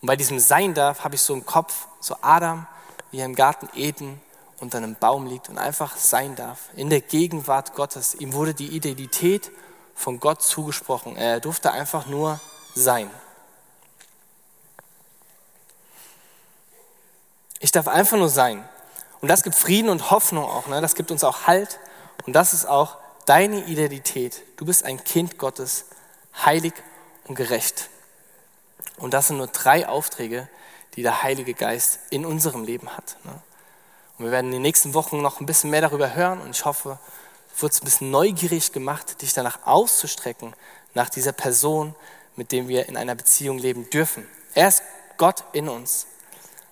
Und 0.00 0.06
bei 0.06 0.16
diesem 0.16 0.38
Sein 0.38 0.74
darf 0.74 1.04
habe 1.04 1.14
ich 1.14 1.22
so 1.22 1.34
im 1.34 1.46
Kopf, 1.46 1.88
so 2.00 2.16
Adam, 2.20 2.66
wie 3.10 3.18
er 3.18 3.26
im 3.26 3.34
Garten 3.34 3.68
Eden 3.74 4.20
unter 4.60 4.78
einem 4.78 4.94
Baum 4.94 5.26
liegt 5.26 5.48
und 5.48 5.58
einfach 5.58 5.96
sein 5.96 6.36
darf, 6.36 6.70
in 6.76 6.90
der 6.90 7.00
Gegenwart 7.00 7.74
Gottes. 7.74 8.14
Ihm 8.14 8.32
wurde 8.32 8.54
die 8.54 8.68
Identität 8.68 9.50
von 9.94 10.20
Gott 10.20 10.42
zugesprochen. 10.42 11.16
Er 11.16 11.40
durfte 11.40 11.72
einfach 11.72 12.06
nur 12.06 12.40
sein. 12.74 13.10
Ich 17.60 17.72
darf 17.72 17.88
einfach 17.88 18.18
nur 18.18 18.28
sein. 18.28 18.66
Und 19.20 19.28
das 19.28 19.42
gibt 19.42 19.56
Frieden 19.56 19.88
und 19.88 20.10
Hoffnung 20.10 20.44
auch. 20.44 20.66
Ne? 20.66 20.80
Das 20.80 20.94
gibt 20.94 21.10
uns 21.10 21.24
auch 21.24 21.46
Halt. 21.46 21.78
Und 22.26 22.34
das 22.34 22.52
ist 22.52 22.66
auch 22.66 22.96
deine 23.26 23.64
Identität. 23.66 24.42
Du 24.56 24.64
bist 24.64 24.84
ein 24.84 25.02
Kind 25.04 25.38
Gottes, 25.38 25.84
heilig 26.44 26.72
und 27.24 27.34
gerecht. 27.34 27.90
Und 28.96 29.12
das 29.12 29.28
sind 29.28 29.36
nur 29.36 29.48
drei 29.48 29.86
Aufträge, 29.86 30.48
die 30.94 31.02
der 31.02 31.22
Heilige 31.22 31.54
Geist 31.54 31.98
in 32.10 32.24
unserem 32.24 32.64
Leben 32.64 32.96
hat. 32.96 33.18
Ne? 33.24 33.38
Und 34.18 34.24
wir 34.24 34.32
werden 34.32 34.46
in 34.46 34.52
den 34.52 34.62
nächsten 34.62 34.94
Wochen 34.94 35.20
noch 35.20 35.40
ein 35.40 35.46
bisschen 35.46 35.70
mehr 35.70 35.82
darüber 35.82 36.14
hören 36.14 36.40
und 36.40 36.50
ich 36.50 36.64
hoffe, 36.64 36.98
du 37.54 37.62
wirst 37.62 37.82
ein 37.82 37.84
bisschen 37.84 38.10
neugierig 38.10 38.72
gemacht, 38.72 39.20
dich 39.20 39.34
danach 39.34 39.66
auszustrecken, 39.66 40.54
nach 40.94 41.10
dieser 41.10 41.32
Person, 41.32 41.94
mit 42.36 42.52
dem 42.52 42.68
wir 42.68 42.88
in 42.88 42.96
einer 42.96 43.14
Beziehung 43.14 43.58
leben 43.58 43.90
dürfen. 43.90 44.26
Er 44.54 44.68
ist 44.68 44.82
Gott 45.18 45.44
in 45.52 45.68
uns. 45.68 46.06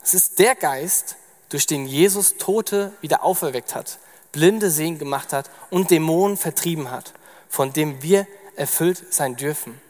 Es 0.02 0.14
ist 0.14 0.38
der 0.38 0.54
Geist, 0.54 1.16
durch 1.50 1.66
den 1.66 1.86
Jesus 1.86 2.36
Tote 2.38 2.92
wieder 3.00 3.22
auferweckt 3.22 3.74
hat, 3.74 3.98
Blinde 4.34 4.68
sehen 4.68 4.98
gemacht 4.98 5.32
hat 5.32 5.48
und 5.70 5.92
Dämonen 5.92 6.36
vertrieben 6.36 6.90
hat, 6.90 7.14
von 7.48 7.72
dem 7.72 8.02
wir 8.02 8.26
erfüllt 8.56 9.14
sein 9.14 9.36
dürfen. 9.36 9.80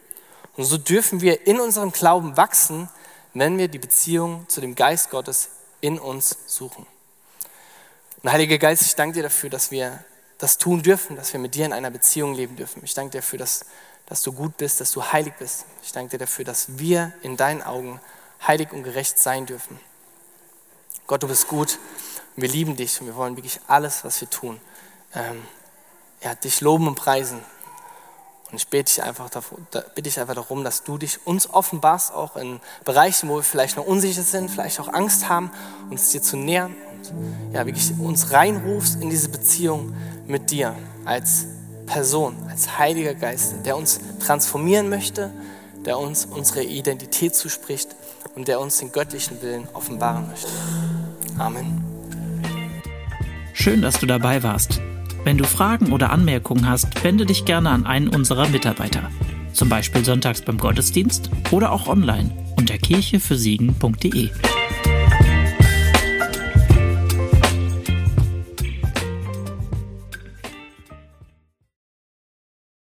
Und 0.57 0.65
so 0.65 0.77
dürfen 0.77 1.23
wir 1.23 1.47
in 1.47 1.59
unserem 1.59 1.93
Glauben 1.93 2.37
wachsen, 2.37 2.91
wenn 3.33 3.57
wir 3.57 3.69
die 3.69 3.79
Beziehung 3.79 4.45
zu 4.49 4.61
dem 4.61 4.75
Geist 4.75 5.11
Gottes 5.11 5.49
in 5.81 5.99
uns 5.99 6.37
suchen. 6.47 6.87
Und 8.23 8.31
Heiliger 8.31 8.59
Geist, 8.59 8.83
ich 8.83 8.95
danke 8.95 9.15
dir 9.15 9.23
dafür, 9.23 9.49
dass 9.49 9.71
wir 9.71 10.05
das 10.37 10.59
tun 10.59 10.83
dürfen, 10.83 11.17
dass 11.17 11.33
wir 11.33 11.41
mit 11.41 11.55
dir 11.55 11.65
in 11.65 11.73
einer 11.73 11.91
Beziehung 11.91 12.35
leben 12.35 12.55
dürfen. 12.55 12.83
Ich 12.85 12.93
danke 12.93 13.13
dir 13.13 13.19
dafür, 13.19 13.39
dass, 13.39 13.65
dass 14.07 14.23
du 14.23 14.33
gut 14.33 14.59
bist, 14.59 14.81
dass 14.81 14.93
du 14.93 15.03
heilig 15.03 15.33
bist. 15.39 15.65
Ich 15.83 15.93
danke 15.93 16.11
dir 16.11 16.19
dafür, 16.19 16.45
dass 16.45 16.79
wir 16.79 17.15
in 17.23 17.39
deinen 17.39 17.63
Augen 17.63 17.99
heilig 18.47 18.73
und 18.73 18.83
gerecht 18.83 19.19
sein 19.19 19.47
dürfen. 19.47 19.81
Gott, 21.07 21.23
du 21.23 21.29
bist 21.29 21.49
gut 21.49 21.79
und 22.37 22.43
wir 22.43 22.49
lieben 22.49 22.77
dich 22.77 23.01
und 23.01 23.07
wir 23.07 23.17
wollen 23.17 23.37
wirklich 23.37 23.61
alles, 23.69 24.05
was 24.05 24.21
wir 24.21 24.29
tun, 24.29 24.61
ähm, 25.15 25.43
ja, 26.23 26.35
dich 26.35 26.61
loben 26.61 26.89
und 26.89 26.95
preisen. 26.95 27.41
Und 28.51 28.57
ich 28.57 28.69
bete 28.69 28.85
dich, 28.85 29.03
einfach 29.03 29.31
davor, 29.31 29.59
da, 29.71 29.81
bitte 29.81 30.03
dich 30.03 30.21
einfach 30.21 30.35
darum, 30.35 30.65
dass 30.65 30.85
du 30.85 30.99
dich 30.99 31.27
uns 31.27 31.49
offenbarst, 31.51 32.13
auch 32.13 32.37
in 32.37 32.61
Bereichen, 32.85 33.29
wo 33.29 33.37
wir 33.37 33.43
vielleicht 33.43 33.77
noch 33.77 33.87
unsicher 33.87 34.23
sind, 34.23 34.51
vielleicht 34.51 34.81
auch 34.81 34.89
Angst 34.89 35.29
haben, 35.29 35.51
uns 35.91 36.11
dir 36.11 36.23
zu 36.23 36.37
nähern 36.37 36.75
und 36.93 37.55
ja, 37.55 37.67
wirklich 37.67 37.93
uns 37.99 38.33
reinrufst 38.33 39.01
in 39.01 39.11
diese 39.11 39.29
Beziehung 39.29 39.95
mit 40.27 40.51
dir 40.51 40.77
als 41.05 41.47
Person, 41.87 42.37
als 42.49 42.79
Heiliger 42.79 43.15
Geist, 43.15 43.55
der 43.65 43.77
uns 43.77 44.01
transformieren 44.25 44.89
möchte, 44.89 45.33
der 45.85 45.99
uns 45.99 46.25
unsere 46.25 46.63
Identität 46.63 47.35
zuspricht 47.35 47.95
und 48.35 48.49
der 48.49 48.61
uns 48.61 48.79
den 48.79 48.91
göttlichen 48.91 49.43
Willen 49.43 49.69
offenbaren 49.75 50.29
möchte. 50.29 50.51
Amen. 51.39 51.94
Schön, 53.55 53.81
dass 53.81 53.99
du 54.01 54.07
dabei 54.07 54.43
warst. 54.43 54.83
Wenn 55.23 55.39
du 55.39 55.45
Fragen 55.45 55.93
oder 55.93 56.11
Anmerkungen 56.11 56.69
hast, 56.69 57.03
wende 57.03 57.25
dich 57.25 57.47
gerne 57.47 57.71
an 57.71 57.87
einen 57.87 58.09
unserer 58.09 58.49
Mitarbeiter. 58.49 59.11
Zum 59.53 59.69
Beispiel 59.69 60.05
sonntags 60.05 60.43
beim 60.43 60.59
Gottesdienst 60.59 61.31
oder 61.53 61.73
auch 61.73 61.87
online 61.87 62.31
unter 62.57 62.77
kirchefürsiegen.de. 62.77 64.31